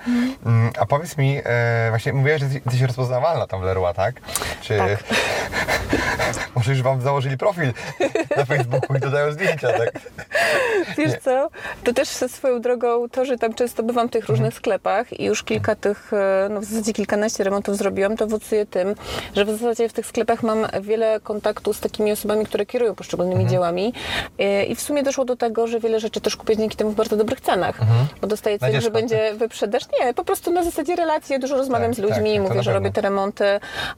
Mm, 0.46 0.72
a 0.79 0.86
powiedz 0.86 1.18
mi, 1.18 1.41
e, 1.46 1.88
właśnie 1.89 2.13
mówiłaś, 2.13 2.41
że 2.41 2.48
jesteś 2.48 2.82
rozpoznawalna 2.82 3.48
tam 3.48 3.62
w 3.62 3.63
Leroy, 3.63 3.94
tak? 3.94 4.15
Czy 4.62 4.77
Tak. 4.77 5.03
może 6.56 6.72
już 6.72 6.82
wam 6.82 7.01
założyli 7.01 7.38
profil 7.38 7.74
na 8.38 8.46
Facebooku 8.46 8.96
i 8.98 9.00
dodają 9.00 9.32
zdjęcia, 9.32 9.68
tak? 9.77 9.91
Wiesz 10.98 11.12
Nie. 11.12 11.18
co, 11.18 11.50
to 11.84 11.94
też 11.94 12.08
ze 12.10 12.29
swoją 12.29 12.62
drogą 12.62 13.10
to, 13.10 13.25
że 13.25 13.38
tam 13.39 13.53
często 13.53 13.84
bywam 13.84 14.08
w 14.08 14.12
tych 14.12 14.24
Mhm. 14.24 14.36
różnych 14.38 14.53
sklepach 14.53 15.19
i 15.19 15.24
już 15.25 15.43
kilka 15.43 15.75
tych, 15.75 16.13
e, 16.13 16.48
no 16.51 16.62
w 16.62 16.63
zasadzie 16.63 16.93
kilkanaście 16.93 17.43
remontów 17.43 17.77
zrobiłam, 17.77 18.17
to 18.17 18.25
owocuje 18.25 18.65
tym, 18.65 18.96
że 19.36 19.46
w 19.46 19.50
zasadzie 19.50 19.89
w 19.89 19.93
tych 19.93 20.05
sklepach 20.05 20.43
mam 20.43 20.67
wiele 20.81 21.19
kontaktu 21.19 21.74
z 21.74 21.79
takimi 21.79 22.12
osobami, 22.12 22.46
które 22.46 22.65
kierują 22.65 22.96
poszczególnymi 22.96 23.36
Mhm. 23.41 23.50
dziełami 23.51 23.93
E, 24.39 24.65
i 24.65 24.75
w 24.75 24.81
sumie 24.81 25.03
doszło 25.03 25.25
do 25.25 25.36
tego, 25.36 25.67
że 25.67 25.79
wiele 25.79 26.00
rzeczy 26.00 26.22
też 26.22 26.36
kupię 26.36 26.58
dzięki 26.58 26.77
temu 26.77 26.91
w 26.91 26.96
bardzo 26.96 27.15
dobrych 27.17 27.41
cenach, 27.41 27.79
bo 28.22 28.27
dostaję 28.27 28.53
Mhm. 28.55 28.72
Cel, 28.72 28.81
że 28.81 28.91
będzie 28.91 29.34
wyprzedaż. 29.36 29.84
Nie, 30.01 30.13
po 30.13 30.24
prostu 30.24 30.51
na 30.51 30.63
zasadzie 30.63 30.96
relacji, 30.96 31.39
dużo 31.39 31.58
rozmawiam 31.58 31.91
Tak, 31.91 31.96
z 31.96 32.00
ludźmi, 32.00 32.34
tak, 32.38 32.43
to 32.43 32.50
mówię, 32.50 32.63
że 32.63 32.74
robię 32.74 32.91
te 32.91 33.01
remonty 33.01 33.46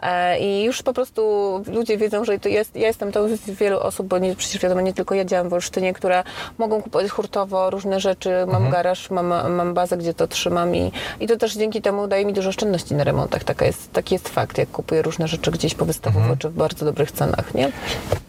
e, 0.04 0.40
i 0.40 0.64
już 0.64 0.84
po 0.84 0.94
prostu 0.94 1.22
ludzie 1.68 1.98
wiedzą, 1.98 2.26
że 2.26 2.40
to 2.40 2.50
jest, 2.50 2.76
ja 2.76 2.88
jestem 2.88 3.12
tą 3.12 3.28
z 3.36 3.50
wielu 3.50 3.80
osób, 3.80 4.08
bo 4.08 4.18
nie, 4.18 4.36
przecież 4.36 4.62
wiadomo, 4.62 4.82
nie 4.82 4.94
tylko 4.94 5.16
ja 5.16 5.26
działam 5.26 5.50
w 5.50 5.54
Olsztynie, 5.54 5.94
które 5.94 6.24
mogą 6.58 6.82
kupować 6.82 7.10
hurtowo 7.12 7.70
różne 7.70 8.00
rzeczy, 8.00 8.30
mam 8.46 8.50
Mhm. 8.56 8.72
garaż, 8.72 9.10
mam, 9.10 9.31
mam 9.50 9.74
bazę, 9.74 9.98
gdzie 9.98 10.14
to 10.14 10.28
trzymam 10.28 10.76
i, 10.76 10.92
i 11.20 11.28
to 11.28 11.38
też 11.38 11.54
dzięki 11.56 11.82
temu 11.82 12.08
daje 12.08 12.26
mi 12.26 12.34
dużo 12.34 12.50
oszczędności 12.50 12.96
na 12.96 13.04
remontach. 13.04 13.44
Taka 13.44 13.66
jest, 13.66 13.94
taki 13.94 14.16
jest 14.16 14.30
fakt, 14.30 14.58
jak 14.58 14.70
kupuję 14.72 15.02
różne 15.02 15.28
rzeczy 15.28 15.52
gdzieś 15.52 15.76
powystawowo, 15.76 16.20
Mhm. 16.22 16.38
czy 16.40 16.50
w 16.50 16.54
bardzo 16.54 16.86
dobrych 16.86 17.12
cenach, 17.12 17.54
nie? 17.54 17.72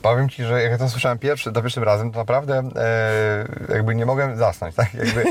Powiem 0.02 0.28
Ci, 0.28 0.44
że 0.44 0.62
jak 0.62 0.73
ja 0.73 0.78
to 0.78 0.88
słyszałem 0.88 1.18
pierwszy, 1.18 1.50
za 1.54 1.62
pierwszym 1.62 1.82
razem, 1.82 2.12
to 2.12 2.18
naprawdę 2.18 2.62
e, 2.76 3.75
jakby 3.75 3.94
nie 3.94 4.06
mogłem 4.06 4.37
zasnąć, 4.37 4.75
tak? 4.75 4.94
Jakby, 4.94 5.25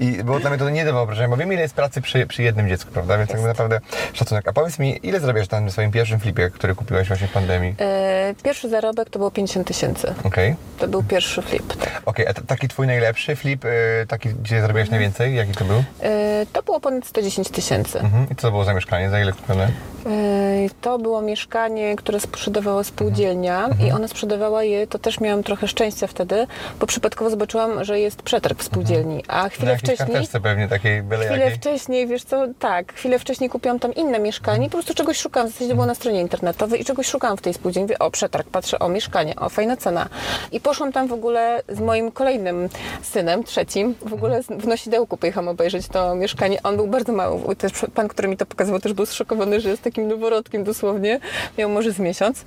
I 0.00 0.24
było 0.24 0.40
dla 0.40 0.50
mnie 0.50 0.58
to 0.58 0.70
nie 0.70 0.84
do 0.84 0.92
wyobrażenia, 0.92 1.28
bo 1.28 1.36
wiem 1.36 1.52
ile 1.52 1.62
jest 1.62 1.74
pracy 1.74 2.00
przy, 2.00 2.26
przy 2.26 2.42
jednym 2.42 2.68
dziecku, 2.68 2.90
prawda? 2.92 3.18
Więc 3.18 3.30
jakby 3.30 3.46
naprawdę 3.46 3.80
szacunek. 4.12 4.48
A 4.48 4.52
powiedz 4.52 4.78
mi, 4.78 5.00
ile 5.06 5.20
zarabiasz 5.20 5.48
tam 5.48 5.64
na 5.64 5.70
swoim 5.70 5.90
pierwszym 5.90 6.20
flipie, 6.20 6.50
który 6.50 6.74
kupiłeś 6.74 7.08
właśnie 7.08 7.26
w 7.28 7.32
pandemii? 7.32 7.74
E, 7.80 8.34
pierwszy 8.42 8.68
zarobek 8.68 9.10
to 9.10 9.18
było 9.18 9.30
50 9.30 9.66
tysięcy. 9.66 10.14
Okej. 10.24 10.54
To 10.78 10.88
był 10.88 11.02
pierwszy 11.02 11.42
flip. 11.42 11.72
Okej, 12.06 12.26
a 12.28 12.34
t- 12.34 12.42
taki 12.46 12.68
twój 12.68 12.86
najlepszy 12.86 13.36
flip, 13.36 13.64
e, 13.64 13.68
taki, 14.08 14.28
gdzie 14.28 14.60
zarobiłeś 14.60 14.90
najwięcej, 14.90 15.03
jaki 15.34 15.52
to 15.52 15.64
był? 15.64 15.84
E, 16.02 16.46
to 16.52 16.62
było 16.62 16.80
ponad 16.80 17.06
110 17.06 17.48
tysięcy. 17.48 18.00
Mhm. 18.00 18.26
I 18.30 18.34
co 18.36 18.42
to 18.42 18.50
było 18.50 18.64
za 18.64 18.74
mieszkanie, 18.74 19.10
za 19.10 19.20
ile 19.20 19.32
kupione? 19.32 19.68
Yy, 20.06 20.70
To 20.80 20.98
było 20.98 21.22
mieszkanie, 21.22 21.96
które 21.96 22.20
sprzedawała 22.20 22.84
spółdzielnia 22.84 23.64
Mhm. 23.64 23.88
i 23.88 23.92
ona 23.92 24.08
sprzedawała 24.08 24.62
je, 24.64 24.86
to 24.86 24.98
też 24.98 25.20
miałam 25.20 25.42
trochę 25.42 25.68
szczęścia 25.68 26.06
wtedy, 26.06 26.46
bo 26.80 26.86
przypadkowo 26.86 27.30
zobaczyłam, 27.30 27.84
że 27.84 28.00
jest 28.00 28.22
przetarg 28.22 28.58
w 28.60 28.62
spółdzielni, 28.62 29.22
a 29.28 29.42
Na 29.42 29.48
chwilę 29.48 29.78
wcześniej... 29.78 30.26
pewnie 30.42 30.68
takiej 30.68 31.02
byle 31.02 31.24
Chwilę 31.26 31.44
jakiej. 31.44 31.58
wcześniej, 31.58 32.06
wiesz 32.06 32.24
co, 32.24 32.46
tak, 32.58 32.92
chwilę 32.94 33.18
wcześniej 33.18 33.50
kupiłam 33.50 33.78
tam 33.78 33.94
inne 33.94 34.18
mieszkanie, 34.18 34.66
po 34.66 34.72
prostu 34.72 34.94
czegoś 34.94 35.18
szukałam, 35.18 35.48
w 35.48 35.52
zasadzie 35.52 35.74
było 35.74 35.86
na 35.86 35.94
stronie 35.94 36.20
internetowej 36.20 36.80
i 36.80 36.84
czegoś 36.84 37.06
szukałam 37.06 37.36
w 37.36 37.40
tej 37.42 37.54
spółdzielni, 37.54 37.84
mówię, 37.84 37.98
o 37.98 38.10
przetarg, 38.10 38.48
patrzę, 38.48 38.78
o 38.78 38.88
mieszkanie, 38.88 39.36
o 39.36 39.48
fajna 39.48 39.76
cena. 39.76 40.08
I 40.52 40.60
poszłam 40.60 40.92
tam 40.92 41.08
w 41.08 41.12
ogóle 41.12 41.62
z 41.68 41.80
moim 41.80 42.10
kolejnym 42.12 42.68
synem, 43.02 43.44
trzecim, 43.44 43.94
w 44.06 44.12
ogóle 44.14 44.42
z- 44.42 44.46
w 44.94 44.96
nosidełku 44.96 45.16
pojechałam 45.16 45.48
obejrzeć 45.48 45.88
to 45.88 46.14
mieszkanie, 46.14 46.58
on 46.62 46.76
był 46.76 46.86
bardzo 46.86 47.12
mały, 47.12 47.56
też 47.56 47.72
pan, 47.94 48.08
który 48.08 48.28
mi 48.28 48.36
to 48.36 48.46
pokazywał, 48.46 48.80
też 48.80 48.92
był 48.92 49.06
zszokowany, 49.06 49.60
że 49.60 49.68
jest 49.70 49.82
takim 49.82 50.08
noworodkiem 50.08 50.64
dosłownie, 50.64 51.20
miał 51.58 51.70
może 51.70 51.92
z 51.92 51.98
miesiąc. 51.98 52.44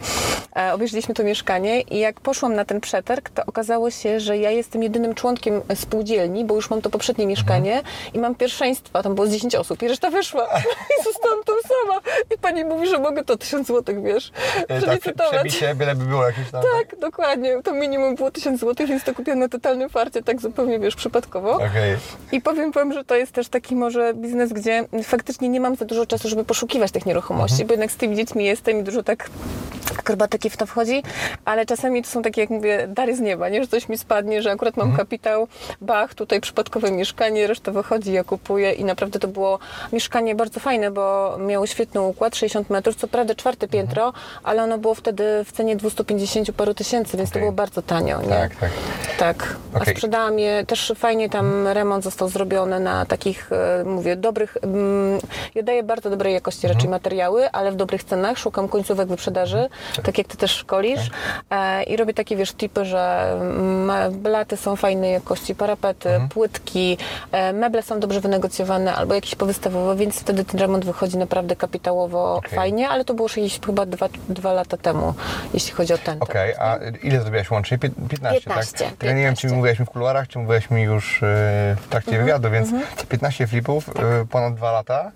E, 0.56 0.74
obejrzeliśmy 0.74 1.13
to 1.16 1.24
mieszkanie 1.24 1.82
i 1.82 2.00
jak 2.00 2.20
poszłam 2.22 2.56
na 2.56 2.66
ten 2.66 2.82
przetarg, 2.82 3.30
to 3.30 3.44
okazało 3.46 3.92
się, 3.92 4.20
że 4.20 4.38
ja 4.38 4.51
jestem 4.51 4.84
jedynym 4.84 5.16
członkiem 5.16 5.62
spółdzielni, 5.75 6.46
bo 6.46 6.56
już 6.56 6.70
mam 6.70 6.82
to 6.82 6.89
poprzednie 6.89 7.27
mieszkanie 7.27 7.82
i 8.13 8.20
mam 8.20 8.36
pierwszeństwo, 8.36 9.04
tam 9.04 9.16
było 9.16 9.27
z 9.27 9.32
10 9.32 9.56
osób 9.56 9.84
i 9.84 9.88
reszta 9.88 10.10
wyszła 10.10 10.48
i 11.00 11.04
zostałam 11.04 11.44
tam 11.44 11.56
sama. 11.68 12.01
I 12.36 12.38
pani 12.38 12.66
mówi, 12.66 12.88
że 12.88 13.00
mogę 13.00 13.24
to 13.24 13.38
1000 13.38 13.68
złotych, 13.68 14.04
wiesz, 14.04 14.32
Tak, 14.32 14.66
prze- 14.68 14.82
przelicytować. 14.82 15.34
przebicie, 15.34 15.75
byle 15.75 15.96
by 15.96 16.06
było 16.06 16.25
jakieś 16.25 16.51
tam. 16.51 16.62
Tak, 16.77 17.00
dokładnie. 17.00 17.62
To 17.63 17.74
minimum 17.74 18.16
było 18.16 18.32
1000 18.32 18.60
złotych, 18.60 18.88
więc 18.89 19.04
to 19.04 19.13
kupiłam 19.13 19.39
na 19.39 19.50
totalnym 19.50 19.89
farcie, 19.89 20.24
tak 20.24 20.42
zupełnie, 20.42 20.80
wiesz, 20.80 20.96
przypadkowo. 20.96 21.51
Okej. 21.56 21.98
I 22.32 22.37
powiem 22.41 22.72
wam, 22.72 22.94
że 22.94 23.03
to 23.03 23.15
jest 23.15 23.32
też 23.32 23.48
taki 23.50 23.75
może 23.75 24.13
biznes, 24.13 24.53
gdzie 24.53 24.86
faktycznie 25.03 25.50
nie 25.50 25.60
mam 25.60 25.75
za 25.75 25.86
dużo 25.86 26.06
czasu, 26.06 26.29
żeby 26.29 26.44
poszukiwać 26.44 26.91
tych 26.91 27.06
nieruchomości, 27.06 27.53
Mhm. 27.62 27.67
bo 27.67 27.74
jednak 27.74 27.91
z 27.91 27.96
tymi 27.96 28.15
dziećmi 28.15 28.46
jestem 28.46 28.79
i 28.79 28.84
dużo 28.84 29.03
tak 29.03 29.29
akrobatyki 30.00 30.50
w 30.50 30.58
to 30.58 30.65
wchodzi, 30.65 31.03
ale 31.46 31.65
czasami 31.65 32.03
to 32.03 32.10
są 32.10 32.22
takie, 32.22 32.41
jak 32.41 32.50
mówię, 32.50 32.88
dary 32.88 33.15
z 33.15 33.20
nieba, 33.20 33.50
nie? 33.50 33.62
Że 33.62 33.67
coś 33.67 33.89
mi 33.89 33.98
spadnie, 33.98 34.41
że 34.41 34.51
akurat 34.51 34.77
mam 34.77 34.88
Mhm. 34.88 34.98
kapitał, 35.06 35.48
bach, 35.82 36.13
tutaj 36.13 36.41
przypadkowe 36.41 36.91
mieszkanie, 36.91 37.48
reszta 37.48 37.72
wychodzi, 37.72 38.12
ja 38.13 38.24
kupuję 38.24 38.72
i 38.72 38.84
naprawdę 38.86 39.20
to 39.20 39.27
było 39.27 39.60
mieszkanie 39.94 40.36
bardzo 40.36 40.60
fajne, 40.60 40.91
bo 40.91 41.36
miało 41.39 41.67
świetny 41.67 42.01
układ, 42.01 42.36
60 42.36 42.70
metrów, 42.70 42.96
co 42.96 43.08
prawda 43.08 43.36
czwarte 43.36 43.67
piętro, 43.67 44.13
ale 44.44 44.63
ono 44.63 44.77
było 44.77 44.96
wtedy 44.96 45.24
w 45.46 45.51
cenie 45.51 45.75
250 45.75 46.51
paru 46.51 46.74
tysięcy, 46.74 47.17
więc 47.17 47.29
to 47.29 47.34
Okej. 47.34 47.41
było 47.41 47.51
bardzo 47.51 47.82
tanio, 47.82 48.22
nie? 48.22 48.27
Tak, 48.29 48.56
tak. 48.56 48.72
Tak, 49.20 49.56
a 49.74 49.77
Okej. 49.79 49.94
sprzedałam 49.96 50.39
je, 50.39 50.65
też 50.65 50.94
fajnie 50.96 51.29
tam 51.29 51.67
remont 51.67 52.03
został 52.03 52.26
zrobiony 52.29 52.79
na 52.79 53.05
takich, 53.05 53.50
e, 53.51 53.84
mówię, 53.84 54.15
dobrych, 54.15 54.57
mm, 54.62 55.19
ja 55.55 55.63
daję 55.63 55.84
bardzo 55.84 56.10
dobrej 56.10 56.34
jakości 56.34 56.67
raczej 56.67 56.89
materiały, 56.89 57.51
ale 57.51 57.72
w 57.72 57.75
dobrych 57.75 58.03
cenach, 58.03 58.38
szukam 58.38 58.67
końcówek 58.67 59.07
wyprzedaży, 59.07 59.69
tak 60.03 60.17
jak 60.17 60.27
ty 60.27 60.38
też 60.38 60.51
szkolisz 60.51 61.10
e, 61.50 61.84
i 61.84 61.98
robię 61.98 62.13
takie, 62.13 62.36
wiesz, 62.36 62.53
tipy, 62.53 62.86
że 62.86 63.31
mm, 63.41 64.13
blaty 64.22 64.57
są 64.57 64.75
fajnej 64.75 65.12
jakości, 65.13 65.55
parapety, 65.55 66.10
płytki, 66.29 66.98
e, 67.31 67.53
meble 67.53 67.84
są 67.84 68.00
dobrze 68.00 68.22
wynegocjowane 68.22 68.96
albo 68.96 69.13
jakieś 69.13 69.36
powystawowe, 69.36 69.96
więc 69.96 70.19
wtedy 70.19 70.46
ten 70.46 70.60
remont 70.60 70.86
wychodzi 70.86 71.17
naprawdę 71.17 71.55
kapitałowo 71.55 72.36
Okej. 72.36 72.55
fajnie, 72.55 72.89
ale 72.89 73.05
to 73.05 73.13
było 73.13 73.25
już 73.25 73.38
jakieś 73.38 73.60
chyba 73.65 73.86
dwa, 73.86 74.10
dwa 74.29 74.53
lata 74.53 74.77
temu, 74.77 75.13
jeśli 75.53 75.72
chodzi 75.72 75.93
o 75.93 75.98
ten 75.98 76.17
Okej, 76.19 76.53
temat, 76.53 76.81
a 76.81 77.05
ile 77.07 77.22
zrobiłaś 77.22 77.51
łącznie? 77.51 77.77
Pię- 77.77 77.89
15, 78.10 78.41
15, 78.41 78.77
tak? 78.77 79.03
Ja 79.03 79.13
nie 79.13 79.24
wiem, 79.24 79.36
czy 79.36 79.41
15. 79.41 79.55
mówiłaś 79.57 79.79
mi 79.79 79.86
w 79.86 79.89
kuluarach, 79.89 80.27
czy 80.27 80.39
mówiłaś 80.39 80.69
mi 80.69 80.81
już 80.81 81.17
w 81.22 81.88
trakcie 81.89 82.12
Mhm, 82.12 82.16
wywiadu, 82.17 82.50
więc 82.50 82.69
15 83.09 83.47
flipów, 83.47 83.89
e, 83.89 84.25
ponad 84.29 84.55
2 84.55 84.71
lata, 84.71 85.12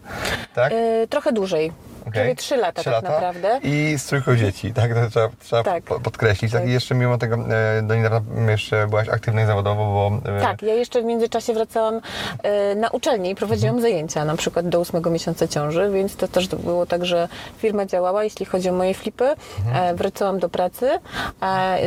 tak? 0.56 0.74
E, 0.74 1.08
trochę 1.08 1.32
dłużej. 1.32 1.72
Okej. 2.02 2.12
Prawie 2.14 2.36
3 2.36 2.58
lata 2.58 2.82
Trzy 2.82 2.92
tak 2.92 3.04
naprawdę. 3.04 3.60
I 3.64 3.96
z 3.98 4.06
trójką 4.06 4.36
dzieci, 4.36 4.74
tak? 4.74 4.94
To 4.94 5.10
trzeba, 5.10 5.30
trzeba 5.40 5.64
Tak. 5.64 5.84
po- 5.84 6.00
podkreślić. 6.00 6.52
Tak. 6.52 6.62
Tak. 6.62 6.70
I 6.70 6.74
jeszcze 6.74 6.96
mimo 6.96 7.18
tego 7.18 7.36
e, 7.36 7.82
do 7.82 7.96
niedawna 7.96 8.52
jeszcze 8.52 8.88
byłaś 8.88 9.10
aktywna 9.10 9.44
i 9.44 9.46
zawodowo, 9.46 9.86
bo... 9.86 10.32
e, 10.38 10.42
Tak, 10.42 10.62
ja 10.62 10.74
jeszcze 10.74 11.02
w 11.02 11.06
międzyczasie 11.06 11.54
wracałam 11.54 12.02
e, 12.44 12.76
na 12.76 12.90
uczelnię 12.90 13.30
i 13.30 13.36
prowadziłam 13.36 13.76
Mhm. 13.76 13.92
zajęcia, 13.92 14.26
na 14.26 14.36
przykład 14.36 14.70
do 14.70 14.80
ósmego 14.80 15.10
miesiąca 15.10 15.48
ciąży, 15.48 15.90
więc 15.94 16.16
to 16.16 16.28
też 16.28 16.48
było 16.48 16.86
tak, 16.86 17.06
że 17.06 17.28
firma 17.58 17.86
działała, 17.86 18.24
jeśli 18.24 18.46
chodzi 18.46 18.70
o 18.70 18.74
moje 18.74 18.94
flipy. 18.94 19.26
Mhm. 19.66 19.96
Wracałam 19.96 20.40
do 20.40 20.50
pracy, 20.50 20.90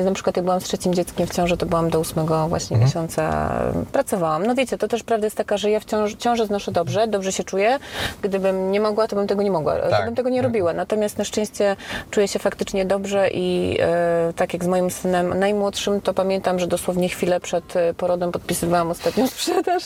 na 0.05 0.13
przykład 0.15 0.37
jak 0.37 0.45
byłam 0.45 0.61
z 0.61 0.65
trzecim 0.65 0.95
dzieckiem 0.95 1.27
w 1.27 1.31
ciąży, 1.35 1.57
to 1.57 1.67
byłam 1.67 1.91
do 1.91 2.01
ósmego 2.01 2.49
właśnie 2.49 2.75
Mhm. 2.77 2.89
miesiąca, 2.89 3.53
pracowałam. 3.93 4.47
No 4.47 4.55
wiecie, 4.55 4.79
to 4.79 4.89
też 4.89 5.03
prawda 5.03 5.27
jest 5.27 5.37
taka, 5.37 5.57
że 5.57 5.71
ja 5.71 5.81
w 5.81 5.85
ciąży, 5.85 6.17
ciążę 6.17 6.47
znoszę 6.47 6.73
dobrze, 6.73 7.07
dobrze 7.09 7.33
się 7.33 7.45
czuję. 7.45 7.79
Gdybym 8.23 8.71
nie 8.71 8.81
mogła, 8.81 9.07
to 9.09 9.17
bym 9.17 9.27
tego 9.27 9.43
nie 9.43 9.51
mogła, 9.51 9.77
Tak. 9.77 10.04
To 10.05 10.07
bym 10.07 10.17
tego 10.17 10.29
nie 10.31 10.43
robiła. 10.43 10.73
Natomiast 10.73 11.19
na 11.19 11.25
szczęście 11.25 11.77
czuję 12.11 12.29
się 12.29 12.39
faktycznie 12.39 12.85
dobrze 12.85 13.29
i 13.31 13.79
e, 13.81 14.33
tak 14.37 14.53
jak 14.53 14.65
z 14.65 14.67
moim 14.67 14.91
synem 14.91 15.39
najmłodszym, 15.39 16.01
to 16.01 16.15
pamiętam, 16.15 16.59
że 16.59 16.67
dosłownie 16.67 17.09
chwilę 17.09 17.41
przed 17.41 17.77
e, 17.77 17.95
porodem 17.95 18.33
podpisywałam 18.33 18.91
ostatnią 18.91 19.27
sprzedaż. 19.37 19.83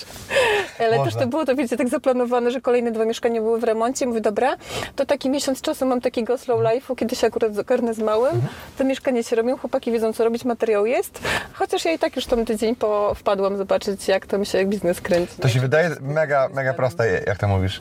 Ale 0.78 0.90
też 0.90 0.98
Można. 0.98 1.20
to 1.20 1.26
było 1.26 1.44
to, 1.46 1.54
wiecie, 1.54 1.76
tak 1.76 1.88
zaplanowane, 1.88 2.50
że 2.50 2.60
kolejne 2.60 2.90
dwa 2.90 3.04
mieszkania 3.04 3.40
były 3.40 3.60
w 3.60 3.64
remoncie. 3.64 4.06
Mówię, 4.06 4.20
dobra, 4.20 4.56
to 4.96 5.06
taki 5.06 5.30
miesiąc 5.30 5.60
czasu 5.60 5.86
mam 5.86 6.00
takiego 6.00 6.38
slow 6.38 6.60
life'u, 6.60 6.96
kiedy 6.96 7.16
się 7.16 7.26
akurat 7.26 7.54
zakarnę 7.54 7.94
z 7.94 7.98
małym. 7.98 8.42
Te 8.78 8.84
mieszkania 8.84 9.22
się 9.22 9.36
robią, 9.36 9.56
chłopaki 9.58 9.92
wiedzą, 9.92 10.12
co 10.12 10.24
robić, 10.24 10.44
materiał 10.44 10.86
jest. 10.86 11.20
Chociaż 11.52 11.84
ja 11.84 11.92
i 11.92 11.98
tak 11.98 12.16
już 12.16 12.26
tam 12.26 12.44
tydzień 12.44 12.76
po 12.76 13.14
wpadłam 13.14 13.56
zobaczyć, 13.56 14.08
jak 14.08 14.26
tam 14.26 14.44
się 14.44 14.64
biznes 14.66 15.00
kręci. 15.00 15.34
To 15.40 15.48
się 15.48 15.54
Nie? 15.54 15.60
wydaje 15.60 15.90
mega, 16.00 16.48
mega 16.54 16.74
proste, 16.74 17.22
jak 17.26 17.38
to 17.38 17.48
mówisz. 17.48 17.80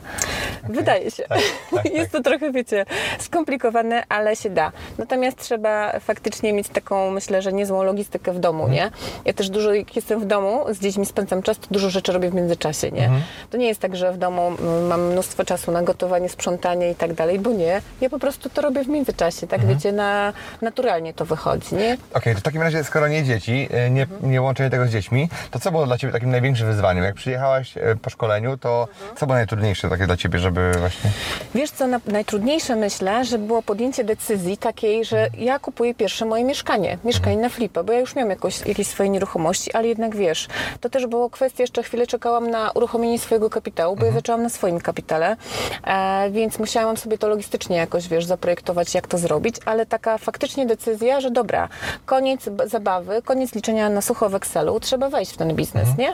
Wydaje 0.68 1.10
się. 1.10 1.22
Tak, 1.28 1.38
tak, 1.74 1.84
Jest 1.98 2.12
to 2.12 2.22
trochę, 2.28 2.52
wiecie, 2.52 2.86
skomplikowane, 3.18 4.02
ale 4.08 4.36
się 4.36 4.50
da. 4.50 4.72
Natomiast 4.98 5.38
trzeba 5.38 6.00
faktycznie 6.00 6.52
mieć 6.52 6.68
taką, 6.68 7.10
myślę, 7.10 7.42
że 7.42 7.52
niezłą 7.52 7.82
logistykę 7.82 8.32
w 8.32 8.38
domu, 8.38 8.68
nie? 8.68 8.90
Ja 9.24 9.32
też 9.32 9.50
dużo, 9.50 9.74
jak 9.74 9.96
jestem 9.96 10.20
w 10.20 10.26
domu, 10.26 10.64
z 10.70 10.80
dziećmi 10.80 11.06
spędzam 11.06 11.42
czas, 11.42 11.58
to 11.58 11.66
dużo 11.70 11.90
rzeczy 11.90 12.12
robię 12.12 12.30
w 12.30 12.34
międzyczasie, 12.34 12.90
nie? 12.90 13.10
To 13.50 13.56
nie 13.56 13.66
jest 13.66 13.80
tak, 13.80 13.96
że 13.96 14.12
w 14.12 14.18
domu 14.18 14.46
mm, 14.46 14.86
mam 14.86 15.12
mnóstwo 15.12 15.44
czasu 15.44 15.72
na 15.72 15.82
gotowanie, 15.82 16.28
sprzątanie 16.28 16.90
i 16.90 16.94
tak 16.94 17.14
dalej, 17.14 17.38
bo 17.38 17.52
nie. 17.52 17.82
Ja 18.00 18.10
po 18.10 18.18
prostu 18.18 18.50
to 18.50 18.62
robię 18.62 18.84
w 18.84 18.88
międzyczasie, 18.88 19.46
tak, 19.46 19.66
wiecie, 19.66 19.92
na, 19.92 20.32
naturalnie 20.62 21.14
to 21.14 21.24
wychodzi, 21.24 21.74
nie? 21.74 21.96
Okej, 22.14 22.34
to 22.34 22.40
w 22.40 22.42
takim 22.42 22.62
razie, 22.62 22.84
skoro 22.84 23.08
nie 23.08 23.24
dzieci, 23.24 23.68
e, 23.70 23.90
nie, 23.90 24.06
nie 24.22 24.42
łączenie 24.42 24.70
tego 24.70 24.86
z 24.86 24.90
dziećmi, 24.90 25.28
to 25.50 25.60
co 25.60 25.70
było 25.70 25.86
dla 25.86 25.98
Ciebie 25.98 26.12
takim 26.12 26.30
największym 26.30 26.66
wyzwaniem? 26.66 27.04
Jak 27.04 27.14
przyjechałaś 27.14 27.76
e, 27.76 27.96
po 28.02 28.10
szkoleniu, 28.10 28.56
to 28.56 28.88
co 29.16 29.26
było 29.26 29.36
najtrudniejsze 29.36 29.88
takie 29.88 30.06
dla 30.06 30.16
Ciebie, 30.16 30.38
żeby 30.38 30.72
właśnie... 30.78 31.10
Wiesz 31.54 31.70
co, 31.70 31.86
na, 31.86 32.00
najtrudniejsze 32.18 32.76
myślę, 32.76 33.24
że 33.24 33.38
było 33.38 33.62
podjęcie 33.62 34.04
decyzji 34.04 34.56
takiej, 34.56 35.04
że 35.04 35.28
ja 35.38 35.58
kupuję 35.58 35.94
pierwsze 35.94 36.24
moje 36.24 36.44
mieszkanie, 36.44 36.98
mieszkanie 37.04 37.36
na 37.36 37.48
flipę, 37.48 37.84
bo 37.84 37.92
ja 37.92 38.00
już 38.00 38.14
miałam 38.14 38.30
jakoś, 38.30 38.66
jakieś 38.66 38.86
swoje 38.86 39.08
nieruchomości, 39.08 39.72
ale 39.72 39.88
jednak 39.88 40.16
wiesz, 40.16 40.48
to 40.80 40.90
też 40.90 41.06
było 41.06 41.30
kwestia, 41.30 41.62
jeszcze 41.62 41.82
chwilę 41.82 42.06
czekałam 42.06 42.50
na 42.50 42.70
uruchomienie 42.70 43.18
swojego 43.18 43.50
kapitału, 43.50 43.96
bo 43.96 44.06
ja 44.06 44.12
zaczęłam 44.12 44.42
na 44.42 44.48
swoim 44.48 44.80
kapitale, 44.80 45.36
e, 45.84 46.30
więc 46.30 46.58
musiałam 46.58 46.96
sobie 46.96 47.18
to 47.18 47.28
logistycznie 47.28 47.76
jakoś, 47.76 48.08
wiesz, 48.08 48.24
zaprojektować, 48.24 48.94
jak 48.94 49.06
to 49.06 49.18
zrobić, 49.18 49.56
ale 49.64 49.86
taka 49.86 50.18
faktycznie 50.18 50.66
decyzja, 50.66 51.20
że 51.20 51.30
dobra, 51.30 51.68
koniec 52.06 52.40
zabawy, 52.66 53.22
koniec 53.22 53.54
liczenia 53.54 53.88
na 53.88 54.00
sucho 54.00 54.28
w 54.28 54.34
Excelu, 54.34 54.80
trzeba 54.80 55.10
wejść 55.10 55.32
w 55.32 55.36
ten 55.36 55.54
biznes, 55.54 55.88
nie? 55.98 56.12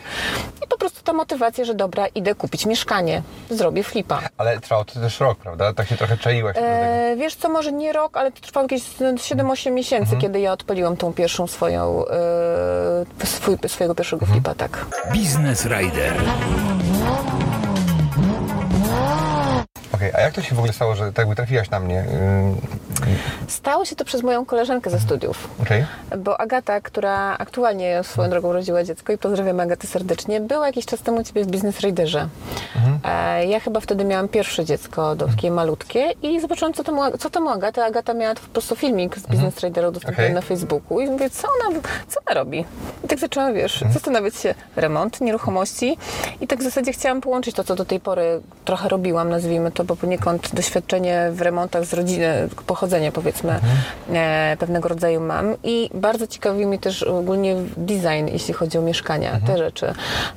I 0.64 0.68
po 0.68 0.78
prostu 0.78 1.02
ta 1.02 1.12
motywacja, 1.12 1.64
że 1.64 1.74
dobra, 1.74 2.06
idę 2.06 2.34
kupić 2.34 2.66
mieszkanie, 2.66 3.22
zrobię 3.50 3.82
flipa. 3.82 4.20
Ale 4.36 4.60
trwało 4.60 4.84
to 4.84 5.00
też 5.00 5.20
rok, 5.20 5.38
prawda? 5.38 5.72
Tak 5.72 5.88
się 5.88 5.93
trochę 5.96 6.16
czaiłaś 6.18 6.54
do 6.54 6.60
tego. 6.60 6.74
E, 6.74 7.16
wiesz 7.16 7.34
co, 7.34 7.48
może 7.48 7.72
nie 7.72 7.92
rok, 7.92 8.16
ale 8.16 8.32
to 8.32 8.40
trwało 8.40 8.64
jakieś 8.64 8.82
7-8 8.82 9.70
miesięcy, 9.72 10.16
kiedy 10.16 10.40
ja 10.40 10.52
odpaliłam 10.52 10.96
tą 10.96 11.12
pierwszą 11.12 11.46
swoją, 11.46 12.04
e, 12.06 13.26
swój, 13.26 13.56
swojego 13.66 13.94
pierwszego 13.94 14.26
flipa, 14.26 14.54
tak. 14.54 14.86
Biznes 15.12 15.66
Rider. 15.66 16.14
Okej, 19.94 20.10
a 20.14 20.20
jak 20.20 20.32
to 20.34 20.42
się 20.42 20.54
w 20.54 20.58
ogóle 20.58 20.72
stało, 20.72 20.94
że 20.94 21.06
tak 21.06 21.18
jakby 21.18 21.36
trafiłaś 21.36 21.70
na 21.70 21.80
mnie? 21.80 22.04
Stało 23.48 23.84
się 23.84 23.96
to 23.96 24.04
przez 24.04 24.22
moją 24.22 24.44
koleżankę 24.46 24.90
ze 24.90 25.00
studiów. 25.00 25.48
Okej. 25.62 25.84
Bo 26.18 26.40
Agata, 26.40 26.80
która 26.80 27.36
aktualnie 27.38 28.00
swoją 28.04 28.30
drogą 28.30 28.48
urodziła 28.48 28.84
dziecko 28.84 29.12
i 29.12 29.18
pozdrawiam 29.18 29.60
Agatę 29.60 29.86
serdecznie, 29.86 30.40
była 30.40 30.66
jakiś 30.66 30.86
czas 30.86 31.00
temu 31.00 31.18
u 31.20 31.24
Ciebie 31.24 31.44
w 31.44 31.46
Business 31.46 31.80
Raiderze. 31.80 32.28
E, 33.04 33.46
ja 33.46 33.60
chyba 33.60 33.80
wtedy 33.80 34.04
miałam 34.04 34.28
pierwsze 34.28 34.64
dziecko, 34.64 35.16
takie 35.16 35.50
malutkie 35.50 36.12
i 36.22 36.40
zobaczyłam, 36.40 36.74
co 36.74 36.82
u- 36.92 37.18
co 37.18 37.30
tam 37.30 37.46
u 37.46 37.48
Agaty. 37.50 37.82
Agata 37.84 38.14
miała 38.14 38.34
po 38.34 38.40
prostu 38.52 38.76
filmik 38.76 39.18
z 39.18 39.22
Business 39.26 39.60
Raidera 39.60 39.88
udostępniony 39.88 40.24
Okej. 40.28 40.34
na 40.34 40.40
Facebooku 40.40 41.00
i 41.00 41.06
mówię, 41.10 41.30
co 41.30 41.48
ona, 41.68 41.80
co 42.08 42.20
ona 42.26 42.34
robi? 42.34 42.64
I 43.04 43.08
tak 43.08 43.18
zaczęłam, 43.18 43.54
wiesz, 43.54 43.84
zastanawiać 43.92 44.36
się, 44.36 44.54
remont, 44.76 45.20
nieruchomości 45.20 45.96
i 46.40 46.46
tak 46.46 46.58
w 46.58 46.62
zasadzie 46.62 46.92
chciałam 46.92 47.20
połączyć 47.20 47.56
to, 47.56 47.64
co 47.64 47.74
do 47.74 47.84
tej 47.84 48.00
pory 48.00 48.40
trochę 48.64 48.88
robiłam, 48.88 49.28
nazwijmy 49.30 49.70
to, 49.72 49.83
bo 49.84 49.96
poniekąd 49.96 50.54
doświadczenie 50.54 51.28
w 51.32 51.40
remontach 51.40 51.84
z 51.84 51.92
rodziny, 51.92 52.48
pochodzenie 52.66 53.12
powiedzmy 53.12 53.60
e, 54.12 54.56
pewnego 54.58 54.88
rodzaju 54.88 55.20
mam 55.20 55.54
i 55.64 55.90
bardzo 55.94 56.26
ciekawi 56.26 56.66
mnie 56.66 56.78
też 56.78 57.02
ogólnie 57.02 57.56
design, 57.76 58.26
jeśli 58.32 58.54
chodzi 58.54 58.78
o 58.78 58.82
mieszkania, 58.82 59.40
te 59.46 59.58
rzeczy. 59.58 59.92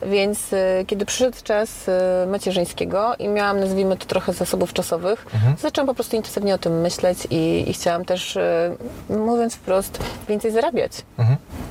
Więc 0.06 0.54
e, 0.54 0.86
kiedy 0.88 1.06
przyszedł 1.06 1.38
czas 1.44 1.70
e, 1.90 2.26
macierzyńskiego 2.28 3.16
i 3.20 3.28
miałam, 3.28 3.60
nazwijmy 3.60 3.98
to 3.98 4.06
trochę 4.06 4.34
zasobów 4.34 4.74
czasowych, 4.74 5.26
zaczęłam 5.62 5.88
po 5.88 5.94
prostu 5.94 6.16
intensywnie 6.16 6.56
o 6.56 6.58
tym 6.58 6.82
myśleć 6.82 7.28
i, 7.30 7.70
i 7.70 7.74
chciałam 7.74 8.06
też, 8.06 8.38
mówiąc 9.10 9.56
wprost, 9.56 10.00
więcej 10.30 10.52
zarabiać. 10.52 10.92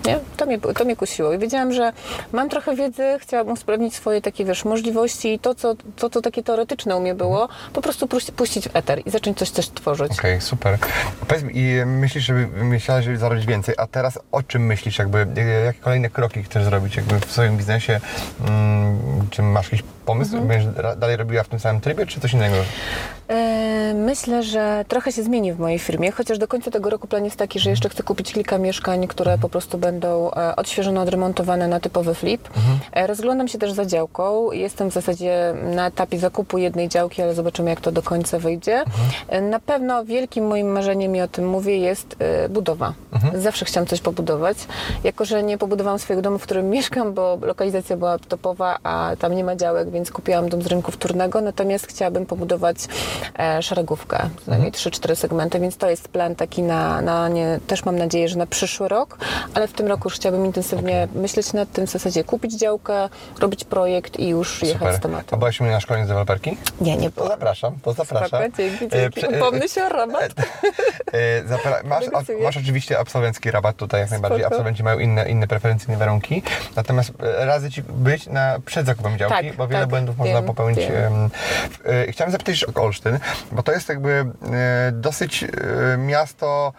Nie? 0.07 0.19
To, 0.37 0.47
mnie, 0.47 0.59
to 0.59 0.85
mnie 0.85 0.97
kusiło 0.97 1.33
i 1.33 1.39
wiedziałam, 1.39 1.73
że 1.73 1.93
mam 2.33 2.49
trochę 2.49 2.77
wiedzy, 2.77 3.03
chciałabym 3.21 3.53
usprawnić 3.53 3.95
swoje 3.95 4.23
takie, 4.23 4.45
wiesz, 4.45 4.65
możliwości 4.65 5.33
i 5.33 5.39
to, 5.39 5.55
co, 5.55 5.75
to, 5.97 6.11
co 6.11 6.23
takie 6.23 6.43
teoretyczne 6.43 6.97
u 6.97 7.01
mnie 7.01 7.15
było, 7.15 7.49
po 7.73 7.83
prostu 7.83 8.07
puści- 8.07 8.33
puścić 8.33 8.69
w 8.69 8.77
eter 8.77 9.03
i 9.07 9.11
zacząć 9.11 9.39
coś 9.39 9.51
też 9.51 9.69
tworzyć. 9.69 10.13
Okej, 10.13 10.41
super. 10.41 10.79
Powiedz 11.29 11.45
mi, 11.45 11.53
i 11.57 11.87
myślisz, 11.87 12.25
żeby 12.25 12.47
myślałaś, 12.65 13.05
żeby 13.05 13.19
zarobić 13.19 13.47
więcej, 13.47 13.75
a 13.79 13.87
teraz 13.87 14.19
o 14.33 14.43
czym 14.43 14.67
myślisz, 14.67 14.99
jakby, 14.99 15.27
e, 15.37 15.45
jakie 15.65 15.81
kolejne 15.81 16.11
kroki 16.11 16.43
chcesz 16.43 16.65
zrobić 16.65 16.97
jakby 16.97 17.21
w 17.21 17.33
swoim 17.33 17.57
biznesie? 17.57 18.01
Mm, 18.49 18.99
czy 19.31 19.43
masz 19.43 19.73
jakiś 19.73 19.83
pomysł? 20.07 20.37
Mhm. 20.37 20.49
Będziesz 20.49 20.97
dalej 20.97 21.17
robiła 21.17 21.43
w 21.43 21.49
tym 21.49 21.59
samym 21.59 21.81
trybie, 21.81 22.07
czy 22.07 22.21
coś 22.21 22.33
innego? 22.33 22.55
E, 23.29 23.67
Myślę, 23.95 24.43
że 24.43 24.85
trochę 24.89 25.13
się 25.13 25.23
zmieni 25.23 25.53
w 25.53 25.59
mojej 25.59 25.79
firmie, 25.79 26.11
chociaż 26.13 26.39
do 26.39 26.49
końca 26.49 26.71
tego 26.71 26.91
roku 26.91 27.07
plan 27.09 27.25
jest 27.25 27.37
taki, 27.37 27.59
że 27.61 27.71
jeszcze 27.71 27.89
chcę 27.89 28.03
kupić 28.03 28.33
kilka 28.33 28.59
mieszkań, 28.59 29.07
które 29.07 29.39
po 29.39 29.49
prostu 29.49 29.79
będą 29.79 30.31
e, 30.31 30.57
odświeżone, 30.57 31.01
odremontowane 31.01 31.69
na 31.69 31.81
typowy 31.81 32.15
flip. 32.15 32.49
E, 32.93 33.07
Rozglądam 33.07 33.49
się 33.49 33.59
też 33.59 33.73
za 33.73 33.87
działką. 33.87 34.53
Jestem 34.53 34.91
w 34.91 34.95
zasadzie 34.95 35.55
na 35.75 35.87
etapie 35.87 36.19
zakupu 36.19 36.59
jednej 36.59 36.89
działki, 36.89 37.23
ale 37.23 37.35
zobaczymy, 37.35 37.71
jak 37.71 37.81
to 37.81 37.93
do 37.93 38.03
końca 38.03 38.39
wyjdzie. 38.39 38.83
E, 39.29 39.41
Na 39.41 39.61
pewno 39.61 40.05
wielkim 40.05 40.47
moim 40.47 40.69
marzeniem, 40.73 41.17
i 41.17 41.21
o 41.21 41.29
tym 41.29 41.49
mówię, 41.49 41.79
jest 41.79 42.17
budowa. 42.51 42.93
Zawsze 43.35 43.65
chciałam 43.65 43.87
coś 43.87 44.01
pobudować. 44.01 44.57
Jako, 45.05 45.25
że 45.25 45.43
nie 45.43 45.59
pobudowałam 45.59 45.99
swojego 45.99 46.23
domu, 46.23 46.39
w 46.39 46.43
którym 46.43 46.71
mieszkam, 46.77 47.15
bo 47.15 47.39
lokalizacja 47.43 47.97
była 47.97 48.19
topowa, 48.19 48.79
a 48.83 49.11
tam 49.19 49.35
nie 49.35 49.45
ma 49.45 49.57
działek, 49.57 49.91
więc 49.97 50.11
kupiłam 50.13 50.49
dom 50.49 50.63
z 50.63 50.67
rynku 50.67 50.93
wtórnego, 50.93 51.41
natomiast 51.41 51.87
chciałabym 51.87 52.27
pobudować 52.27 52.77
e, 53.39 53.63
szeregówkę, 53.63 54.19
co 54.45 54.51
najmniej 54.51 54.73
3-4 54.73 55.15
segmenty, 55.15 55.61
więc 55.61 55.77
to 55.77 55.91
jest 55.91 56.09
plan 56.09 56.35
taki 56.35 56.63
na, 56.63 57.01
na 57.01 57.29
nie, 57.29 57.59
też 57.67 57.85
mam 57.85 57.97
nadzieję, 57.99 58.29
że 58.29 58.37
na 58.39 58.47
przyszły 58.47 58.89
rok, 58.89 59.19
ale 59.55 59.69
w 59.69 59.73
tym 59.73 59.87
roku 59.87 60.03
już 60.09 60.15
chciałabym 60.15 60.47
intensywnie 60.47 61.09
myśleć 61.15 61.53
nad 61.53 61.73
tym 61.73 61.87
w 61.87 61.91
zasadzie 61.91 62.25
kupić 62.25 62.55
działkę, 62.59 63.09
robić 63.41 63.65
projekt 63.65 64.19
i 64.21 64.29
już 64.29 64.63
jechać 64.63 64.95
z 64.95 64.97
A 64.97 65.01
tematem. 65.01 65.39
byłaś 65.39 65.61
u 65.61 65.65
mnie 65.65 65.73
na 65.73 65.81
szkoleniu 65.81 66.05
z 66.05 66.09
deweloperki? 66.09 66.57
Nie, 66.81 66.97
nie 66.97 67.11
To 67.11 67.15
było. 67.17 67.29
zapraszam, 67.29 67.75
to 67.83 67.93
zapraszam. 67.93 68.29
Spoko, 68.29 68.57
dzięki, 68.57 68.85
E, 68.85 68.89
dzięki. 68.89 69.25
e, 69.27 69.29
Upomnę 69.39 69.69
się 69.69 69.85
o 69.85 69.89
rabat. 69.89 70.35
Masz, 71.85 72.05
masz 72.45 72.57
oczywiście 72.57 72.99
absolwencki 72.99 73.51
rabat 73.51 73.77
tutaj 73.77 74.01
jak 74.01 74.11
najbardziej. 74.11 74.41
Spoko. 74.41 74.55
Absolwenci 74.55 74.83
mają 74.83 74.99
inne, 74.99 75.29
inne 75.31 75.47
preferencyjne 75.49 75.97
warunki. 75.97 76.43
Natomiast 76.77 77.13
radzę 77.39 77.71
Ci 77.71 77.83
być 77.83 78.27
na, 78.27 78.57
przed 78.67 78.87
zakupem 78.87 79.19
działki, 79.19 79.35
Tak, 79.49 79.57
bo 79.57 79.69
wiele 79.69 79.86
tak, 79.87 79.91
błędów 79.91 80.17
można 80.19 80.35
wiem, 80.35 80.45
popełnić. 80.45 80.79
wiem. 80.79 81.31
e, 81.85 82.13
Chciałem 82.13 82.33
zapytać 82.33 82.65
o 82.65 82.81
Olsztyn, 82.83 83.19
bo 83.53 83.63
to 83.63 83.73
jest 83.73 83.89
jakby 83.89 84.11
e, 84.11 84.27
dosyć 84.93 85.43
e, 85.45 85.49
miasto 85.99 86.73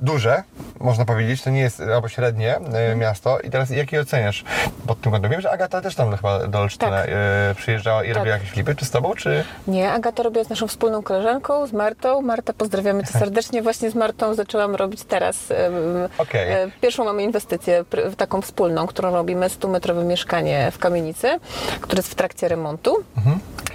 duże, 0.00 0.42
można 0.80 1.04
powiedzieć. 1.04 1.42
To 1.42 1.50
nie 1.50 1.60
jest 1.60 1.80
albo 1.80 2.08
średnie 2.08 2.56
Mhm. 2.56 2.98
miasto. 2.98 3.40
I 3.40 3.50
teraz 3.50 3.70
jak 3.70 3.92
je 3.92 4.00
oceniasz 4.00 4.44
pod 4.86 5.00
tym 5.00 5.12
kątem? 5.12 5.30
Wiem, 5.30 5.40
że 5.40 5.50
Agata 5.50 5.80
też 5.80 5.94
tam 5.94 6.16
chyba 6.16 6.46
do 6.46 6.58
Olsztyna 6.60 7.02
Tak. 7.02 7.10
przyjeżdżała 7.56 8.04
i 8.04 8.08
Tak. 8.08 8.16
robiła 8.16 8.34
jakieś 8.36 8.50
flipy. 8.50 8.74
Czy 8.74 8.84
z 8.84 8.90
Tobą, 8.90 9.14
czy... 9.14 9.44
Nie, 9.66 9.92
Agata 9.92 10.22
robiła 10.22 10.44
z 10.44 10.48
naszą 10.48 10.66
wspólną 10.68 11.02
koleżanką, 11.02 11.66
z 11.66 11.72
Martą. 11.72 12.22
Marta, 12.22 12.52
pozdrawiamy 12.52 13.04
Cię 13.04 13.12
serdecznie. 13.18 13.62
Właśnie 13.62 13.90
z 13.90 13.94
Martą 13.94 14.34
zaczęłam 14.34 14.74
robić 14.74 15.04
teraz 15.04 15.50
e, 15.50 15.70
pierwszą 16.80 17.04
mamy 17.04 17.22
inwestycję 17.22 17.84
taką 18.16 18.42
wspólną, 18.42 18.86
którą 18.86 19.12
robimy, 19.12 19.46
100-metrowe 19.48 20.04
mieszkanie 20.04 20.70
w 20.72 20.78
kamienicy, 20.78 21.28
które 21.80 21.98
jest 21.98 22.10
w 22.10 22.14
trakcie 22.14 22.48
remontu. 22.52 22.92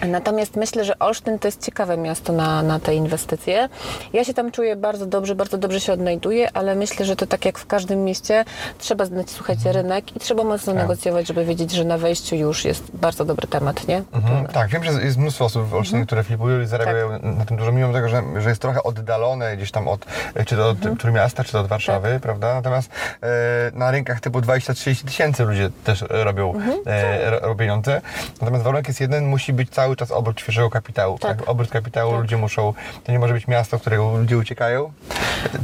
Natomiast 0.08 0.56
myślę, 0.56 0.86
że 0.86 1.00
Olsztyn 1.00 1.40
to 1.40 1.48
jest 1.48 1.66
ciekawe 1.66 1.98
miasto 1.98 2.34
na, 2.34 2.64
na 2.64 2.80
te 2.80 2.96
inwestycje. 2.96 3.70
Ja 4.14 4.24
się 4.24 4.34
tam 4.34 4.52
czuję 4.52 4.76
bardzo 4.76 5.06
dobrze, 5.06 5.36
bardzo 5.36 5.58
dobrze 5.58 5.80
się 5.80 5.94
odnajduję, 5.94 6.50
ale 6.54 6.76
myślę, 6.76 7.06
że 7.06 7.16
to 7.16 7.28
tak 7.28 7.46
jak 7.46 7.58
w 7.60 7.68
każdym 7.68 8.04
mieście, 8.04 8.46
trzeba 8.80 9.06
znać, 9.06 9.30
słuchajcie, 9.32 9.72
rynek 9.72 10.16
i 10.16 10.20
trzeba 10.20 10.44
mocno 10.44 10.74
negocjować, 10.74 11.28
żeby 11.28 11.46
wiedzieć, 11.46 11.72
że 11.72 11.84
na 11.84 11.98
wejściu 11.98 12.36
już 12.36 12.66
jest 12.66 12.84
bardzo 12.94 13.26
dobry 13.26 13.48
temat, 13.48 13.88
nie? 13.88 14.04
Mhm, 14.14 14.46
tak, 14.48 14.70
wiem, 14.70 14.84
że 14.84 14.92
jest 14.92 15.18
mnóstwo 15.18 15.46
osób 15.46 15.68
w 15.68 15.74
Olsztynie, 15.76 16.06
które 16.06 16.24
flipują 16.24 16.62
i 16.62 16.66
zarabiają 16.66 17.10
Tak. 17.12 17.24
na 17.24 17.46
tym 17.46 17.58
dużo, 17.58 17.72
mimo 17.72 17.94
tego, 17.94 18.10
że, 18.10 18.24
że 18.38 18.50
jest 18.50 18.62
trochę 18.62 18.84
oddalone 18.84 19.58
gdzieś 19.58 19.72
tam 19.72 19.88
od, 19.88 20.06
czy 20.46 20.56
to 20.56 20.70
od 20.70 20.78
Mhm. 20.78 20.98
Trójmiasta, 20.98 21.44
czy 21.44 21.52
to 21.52 21.60
od 21.60 21.68
Warszawy, 21.68 22.10
Tak. 22.14 22.22
prawda? 22.22 22.54
Natomiast 22.54 22.90
e, 23.24 23.28
na 23.74 23.92
rynkach 23.92 24.20
typu 24.20 24.40
20-30 24.40 25.06
tysięcy 25.06 25.44
ludzie 25.44 25.70
też 25.84 26.04
robią, 26.10 26.54
Mhm. 26.54 26.78
e, 26.86 27.30
ro- 27.30 27.40
robią 27.40 27.56
pieniądze. 27.58 28.02
Natomiast 28.42 28.64
warunek 28.64 28.88
jest 28.88 29.02
jeden, 29.02 29.26
musi 29.26 29.54
być 29.54 29.70
cały 29.70 29.87
czas 29.96 30.12
obrót 30.12 30.40
świeżego 30.40 30.70
kapitału. 30.70 31.18
Tak. 31.20 31.38
Tak. 31.40 31.50
Obrót 31.50 31.70
kapitału, 31.70 32.12
Tak. 32.12 32.22
ludzie 32.22 32.38
muszą, 32.38 32.74
to 33.04 33.12
nie 33.12 33.20
może 33.20 33.34
być 33.34 33.48
miasto, 33.48 33.78
w 33.78 33.82
którego 33.82 34.18
ludzie 34.18 34.38
uciekają, 34.38 34.92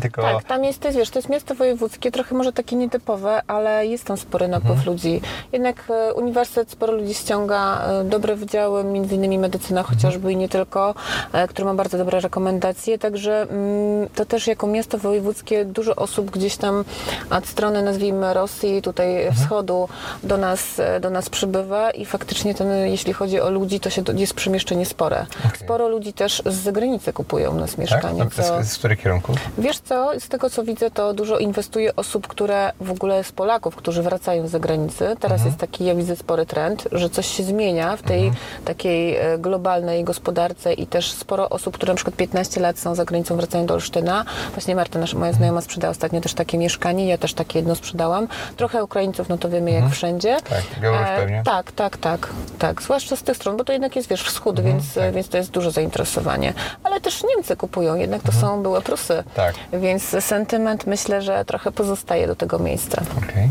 tylko... 0.01 0.21
Tak, 0.21 0.43
tam 0.43 0.63
jest, 0.63 0.79
to 0.79 0.87
jest, 0.87 0.97
wiesz, 0.97 1.09
to 1.09 1.19
jest 1.19 1.29
miasto 1.29 1.55
wojewódzkie, 1.55 2.11
trochę 2.11 2.35
może 2.35 2.53
takie 2.53 2.75
nietypowe, 2.75 3.41
ale 3.47 3.85
jest 3.87 4.05
tam 4.05 4.17
spory 4.17 4.47
napływ 4.47 4.71
Mhm. 4.77 4.87
ludzi. 4.89 5.21
Jednak 5.51 5.83
e, 5.89 6.13
uniwersytet 6.13 6.71
sporo 6.71 6.93
ludzi 6.93 7.13
ściąga, 7.13 7.81
e, 7.85 8.03
dobre 8.03 8.35
wydziały, 8.35 8.83
między 8.83 9.15
innymi 9.15 9.39
medycyna 9.39 9.81
Mhm. 9.81 9.97
chociażby 9.97 10.31
i 10.31 10.35
nie 10.37 10.49
tylko, 10.49 10.95
e, 11.33 11.47
który 11.47 11.65
ma 11.65 11.73
bardzo 11.73 11.97
dobre 11.97 12.19
rekomendacje, 12.19 12.97
także 12.99 13.41
mm, 13.41 14.09
to 14.15 14.25
też 14.25 14.47
jako 14.47 14.67
miasto 14.67 14.97
wojewódzkie 14.97 15.65
dużo 15.65 15.95
osób 15.95 16.31
gdzieś 16.31 16.57
tam 16.57 16.85
od 17.29 17.45
strony, 17.47 17.81
nazwijmy 17.81 18.33
Rosji, 18.33 18.81
tutaj 18.81 19.17
Mhm. 19.25 19.35
wschodu 19.35 19.89
do 20.23 20.37
nas, 20.37 20.81
do 21.01 21.09
nas 21.09 21.29
przybywa 21.29 21.91
i 21.91 22.05
faktycznie 22.05 22.55
ten, 22.55 22.67
jeśli 22.87 23.13
chodzi 23.13 23.41
o 23.41 23.49
ludzi, 23.49 23.79
to 23.79 23.89
się 23.89 24.01
do, 24.01 24.12
jest 24.21 24.33
przemieszczenie 24.33 24.85
spore. 24.85 25.25
Okej. 25.45 25.59
Sporo 25.59 25.87
ludzi 25.87 26.13
też 26.13 26.41
z 26.45 26.53
zagranicy 26.53 27.13
kupują 27.13 27.51
u 27.51 27.55
nas 27.59 27.69
Tak? 27.69 27.77
mieszkanie, 27.79 28.23
To 28.25 28.29
co... 28.43 28.63
z, 28.63 28.67
z 28.71 28.77
których 28.77 28.99
kierunków? 29.01 29.35
Wiesz 29.57 29.79
co, 29.79 30.11
z 30.19 30.27
tego 30.29 30.49
co 30.49 30.63
widzę, 30.63 30.91
to 30.91 31.13
dużo 31.13 31.37
inwestuje 31.37 31.95
osób, 31.95 32.27
które 32.27 32.71
w 32.81 32.91
ogóle 32.91 33.23
z 33.23 33.31
Polaków, 33.31 33.75
którzy 33.75 34.03
wracają 34.03 34.47
z 34.47 34.51
zagranicy. 34.51 35.15
Teraz 35.19 35.45
jest 35.45 35.57
taki, 35.57 35.85
ja 35.85 35.95
widzę, 35.95 36.15
spory 36.15 36.45
trend, 36.45 36.87
że 36.91 37.09
coś 37.09 37.27
się 37.27 37.43
zmienia 37.43 37.97
w 37.97 38.01
tej 38.01 38.31
takiej 38.65 39.15
e, 39.17 39.37
globalnej 39.37 40.03
gospodarce 40.03 40.73
i 40.73 40.87
też 40.87 41.11
sporo 41.11 41.49
osób, 41.49 41.75
które 41.75 41.93
na 41.93 41.95
przykład 41.95 42.15
15 42.15 42.61
lat 42.61 42.79
są 42.79 42.95
za 42.95 43.05
granicą, 43.05 43.35
wracają 43.35 43.65
do 43.65 43.73
Olsztyna. 43.73 44.25
Właśnie 44.53 44.75
Marta, 44.75 44.99
nasza, 44.99 45.17
moja 45.17 45.33
znajoma, 45.33 45.61
sprzedała 45.61 45.91
ostatnio 45.91 46.21
też 46.21 46.33
takie 46.33 46.57
mieszkanie, 46.57 47.07
ja 47.07 47.17
też 47.17 47.33
takie 47.33 47.59
jedno 47.59 47.75
sprzedałam. 47.75 48.27
Trochę 48.57 48.83
Ukraińców, 48.83 49.29
no 49.29 49.37
to 49.37 49.49
wiemy 49.49 49.71
jak 49.71 49.89
wszędzie. 49.89 50.37
Tak, 50.49 50.63
Białoruś 50.81 51.07
pewnie. 51.17 51.41
tak, 51.45 51.71
tak, 51.71 51.97
tak, 51.97 52.29
tak. 52.59 52.81
Zwłaszcza 52.81 53.15
z 53.15 53.23
tych 53.23 53.37
stron, 53.37 53.57
bo 53.57 53.63
to 53.63 53.73
jednak 53.73 53.95
jest, 53.95 54.02
wiesz, 54.07 54.23
wschód, 54.23 54.59
więc, 54.59 54.93
tak. 54.93 55.13
więc 55.13 55.29
to 55.29 55.37
jest 55.37 55.51
duże 55.51 55.71
zainteresowanie. 55.71 56.53
Ale 56.83 57.01
też 57.01 57.23
Niemcy 57.35 57.55
kupują, 57.55 57.95
jednak 57.95 58.21
to 58.21 58.31
są 58.31 58.63
były 58.63 58.81
Prusy. 58.81 59.23
Tak. 59.35 59.55
Więc 59.73 60.03
sentyment 60.19 60.87
myślę, 60.87 61.21
że 61.21 61.45
trochę 61.45 61.71
pozostaje 61.71 62.27
do 62.27 62.35
tego 62.35 62.59
miejsca. 62.59 63.01
Okej. 63.17 63.49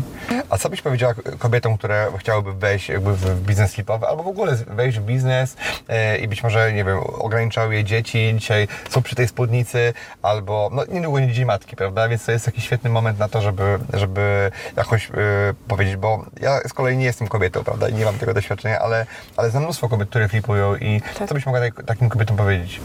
A 0.49 0.57
co 0.57 0.69
byś 0.69 0.81
powiedziała 0.81 1.13
kobietom, 1.39 1.77
które 1.77 2.07
chciałyby 2.17 2.53
wejść 2.53 2.89
jakby 2.89 3.13
w 3.13 3.41
biznes 3.41 3.73
flipowy, 3.73 4.07
albo 4.07 4.23
w 4.23 4.27
ogóle 4.27 4.55
wejść 4.67 4.99
w 4.99 5.01
biznes 5.01 5.55
e, 5.87 6.17
i 6.17 6.27
być 6.27 6.43
może, 6.43 6.73
nie 6.73 6.83
wiem, 6.83 6.99
ograniczały 6.99 7.75
je 7.75 7.83
dzieci, 7.83 8.33
dzisiaj 8.37 8.67
są 8.89 9.01
przy 9.01 9.15
tej 9.15 9.27
spódnicy, 9.27 9.93
albo, 10.21 10.69
no 10.71 10.83
niedługo 10.89 11.19
nie 11.19 11.31
dzień 11.31 11.45
matki, 11.45 11.75
prawda, 11.75 12.09
więc 12.09 12.25
to 12.25 12.31
jest 12.31 12.45
taki 12.45 12.61
świetny 12.61 12.89
moment 12.89 13.19
na 13.19 13.29
to, 13.29 13.41
żeby, 13.41 13.79
żeby 13.93 14.51
jakoś 14.75 15.09
e, 15.09 15.13
powiedzieć, 15.67 15.95
bo 15.95 16.25
ja 16.41 16.59
z 16.67 16.73
kolei 16.73 16.97
nie 16.97 17.05
jestem 17.05 17.27
kobietą, 17.27 17.63
prawda, 17.63 17.89
i 17.89 17.93
nie 17.93 18.05
mam 18.05 18.17
tego 18.17 18.33
doświadczenia, 18.33 18.79
ale, 18.79 19.05
ale 19.37 19.49
znam 19.49 19.63
mnóstwo 19.63 19.89
kobiet, 19.89 20.09
które 20.09 20.29
i 20.81 21.01
Tak. 21.19 21.27
co 21.29 21.35
byś 21.35 21.45
mogła 21.45 21.61
tak, 21.61 21.83
takim 21.85 22.09
kobietom 22.09 22.37
powiedzieć? 22.37 22.79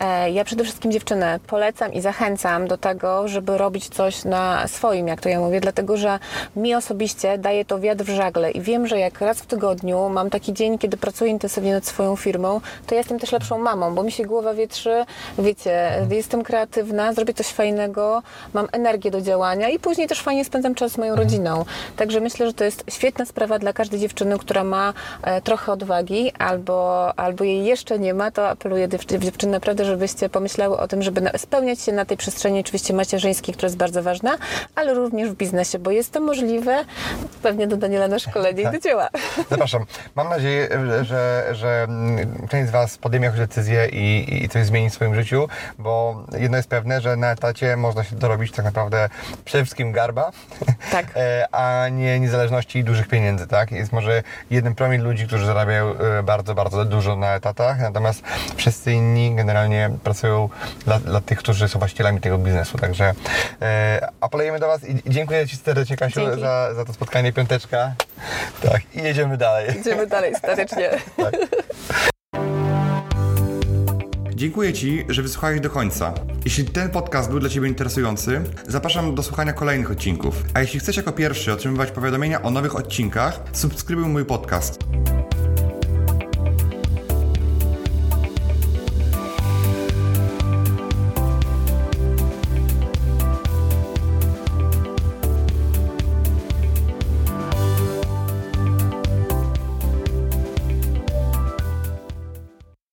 E, 0.00 0.30
Ja 0.30 0.44
przede 0.44 0.64
wszystkim 0.64 0.92
dziewczynę 0.92 1.40
polecam 1.46 1.92
i 1.92 2.00
zachęcam 2.00 2.68
do 2.68 2.76
tego, 2.78 3.28
żeby 3.28 3.58
robić 3.58 3.88
coś 3.88 4.24
na 4.24 4.68
swoim, 4.68 5.08
jak 5.08 5.20
to 5.20 5.28
ja 5.28 5.40
mówię, 5.40 5.60
dlatego 5.60 5.96
że 5.96 6.18
mi 6.56 6.74
osobiście 6.74 7.38
daje 7.38 7.64
to 7.64 7.80
wiatr 7.80 8.04
w 8.04 8.08
żagle 8.08 8.50
i 8.50 8.60
wiem, 8.60 8.86
że 8.86 8.98
jak 8.98 9.20
raz 9.20 9.38
w 9.40 9.46
tygodniu 9.46 10.08
mam 10.08 10.30
taki 10.30 10.52
dzień, 10.52 10.78
kiedy 10.78 10.96
pracuję 10.96 11.30
intensywnie 11.30 11.72
nad 11.74 11.86
swoją 11.86 12.16
firmą, 12.16 12.60
to 12.86 12.94
ja 12.94 12.98
jestem 12.98 13.18
też 13.18 13.32
lepszą 13.32 13.58
mamą, 13.58 13.94
bo 13.94 14.02
mi 14.02 14.12
się 14.12 14.24
głowa 14.24 14.54
wietrzy, 14.54 15.04
wiecie, 15.38 15.92
jestem 16.10 16.42
kreatywna, 16.42 17.12
zrobię 17.12 17.34
coś 17.34 17.46
fajnego, 17.46 18.22
mam 18.54 18.68
energię 18.72 19.10
do 19.10 19.20
działania 19.20 19.68
i 19.68 19.78
później 19.78 20.08
też 20.08 20.20
fajnie 20.22 20.44
spędzam 20.44 20.74
czas 20.74 20.92
z 20.92 20.98
moją 20.98 21.16
rodziną. 21.16 21.64
Także 21.96 22.20
myślę, 22.20 22.46
że 22.46 22.52
to 22.54 22.64
jest 22.64 22.84
świetna 22.90 23.24
sprawa 23.26 23.58
dla 23.58 23.72
każdej 23.72 24.00
dziewczyny, 24.00 24.38
która 24.38 24.64
ma 24.64 24.92
e, 25.22 25.40
trochę 25.40 25.72
odwagi 25.72 26.32
albo, 26.38 26.81
albo 27.16 27.44
jej 27.44 27.64
jeszcze 27.64 27.98
nie 27.98 28.14
ma, 28.14 28.30
to 28.30 28.48
apeluję 28.48 28.88
do 28.88 28.98
dziew- 28.98 29.18
dziewczyn 29.18 29.50
naprawdę, 29.50 29.84
żebyście 29.84 30.28
pomyślały 30.28 30.78
o 30.78 30.88
tym, 30.88 31.02
żeby 31.02 31.30
spełniać 31.36 31.80
się 31.80 31.92
na 31.92 32.04
tej 32.04 32.16
przestrzeni 32.16 32.60
oczywiście 32.60 32.94
macierzyńskiej, 32.94 33.54
która 33.54 33.66
jest 33.66 33.76
bardzo 33.76 34.02
ważna, 34.02 34.36
ale 34.74 34.94
również 34.94 35.30
w 35.30 35.34
biznesie, 35.34 35.78
bo 35.78 35.90
jest 35.90 36.12
to 36.12 36.20
możliwe. 36.20 36.84
Pewnie 37.42 37.66
do 37.66 37.76
Daniela 37.76 38.08
na 38.08 38.18
szkolenie 38.18 38.62
i 38.62 38.70
do 38.72 38.78
dzieła. 38.78 39.08
Zapraszam. 39.50 39.84
Mam 40.14 40.28
nadzieję, 40.28 40.68
że, 41.02 41.48
że, 41.52 41.86
część 42.50 42.68
z 42.68 42.70
Was 42.72 42.98
podejmie 42.98 43.24
jakąś 43.26 43.40
decyzję 43.40 43.88
i, 43.88 44.44
i 44.44 44.48
coś 44.48 44.66
zmieni 44.66 44.90
w 44.90 44.94
swoim 44.94 45.14
życiu, 45.14 45.48
bo 45.78 46.24
jedno 46.38 46.56
jest 46.56 46.68
pewne, 46.68 47.00
że 47.00 47.16
na 47.16 47.30
etacie 47.32 47.76
można 47.76 48.04
się 48.04 48.16
dorobić 48.16 48.52
tak 48.52 48.64
naprawdę 48.64 49.08
przede 49.44 49.64
wszystkim 49.64 49.92
garba, 49.92 50.30
Tak. 50.92 51.06
e, 51.16 51.46
a 51.54 51.88
nie 51.88 52.20
niezależności 52.20 52.78
i 52.78 52.84
dużych 52.84 53.08
pieniędzy, 53.08 53.46
tak? 53.46 53.72
Jest 53.72 53.92
może 53.92 54.22
jeden 54.50 54.74
promil 54.74 55.02
ludzi, 55.02 55.26
którzy 55.26 55.46
zarabiają 55.46 55.94
e, 55.98 56.22
bardzo, 56.22 56.54
bardzo 56.72 56.90
dużo 56.90 57.16
na 57.16 57.34
etatach, 57.34 57.80
natomiast 57.80 58.22
wszyscy 58.56 58.92
inni 58.92 59.34
generalnie 59.34 59.90
pracują 60.04 60.48
dla, 60.84 60.98
dla 60.98 61.20
tych, 61.20 61.38
którzy 61.38 61.68
są 61.68 61.78
właścicielami 61.78 62.20
tego 62.20 62.38
biznesu, 62.38 62.78
także 62.78 63.14
e, 63.62 64.08
apelujemy 64.20 64.58
do 64.58 64.66
Was 64.66 64.88
i 64.88 65.02
dziękuję 65.06 65.48
Ci 65.48 65.56
serdecznie, 65.56 65.96
Kasiu, 65.96 66.20
Dzięki. 66.20 66.40
za, 66.40 66.74
za 66.74 66.84
to 66.84 66.92
spotkanie, 66.92 67.32
piąteczka. 67.32 67.94
Tak, 68.62 68.82
i 68.94 69.02
jedziemy 69.02 69.36
dalej. 69.36 69.80
Idziemy 69.80 70.06
dalej 70.06 70.34
statycznie. 70.34 70.90
Dziękuję 74.34 74.72
Ci, 74.72 75.04
że 75.08 75.22
wysłuchałeś 75.22 75.60
do 75.60 75.70
końca. 75.70 76.14
Jeśli 76.44 76.64
ten 76.64 76.90
podcast 76.90 77.30
był 77.30 77.40
dla 77.40 77.48
Ciebie 77.48 77.68
interesujący, 77.68 78.40
zapraszam 78.68 79.14
do 79.14 79.22
słuchania 79.22 79.52
kolejnych 79.52 79.90
odcinków. 79.90 80.42
A 80.54 80.60
jeśli 80.60 80.80
chcesz 80.80 80.96
jako 80.96 81.12
pierwszy 81.12 81.52
otrzymywać 81.52 81.90
powiadomienia 81.90 82.42
o 82.42 82.50
nowych 82.50 82.76
odcinkach, 82.76 83.40
subskrybuj 83.52 84.06
mój 84.06 84.24
podcast. 84.24 84.78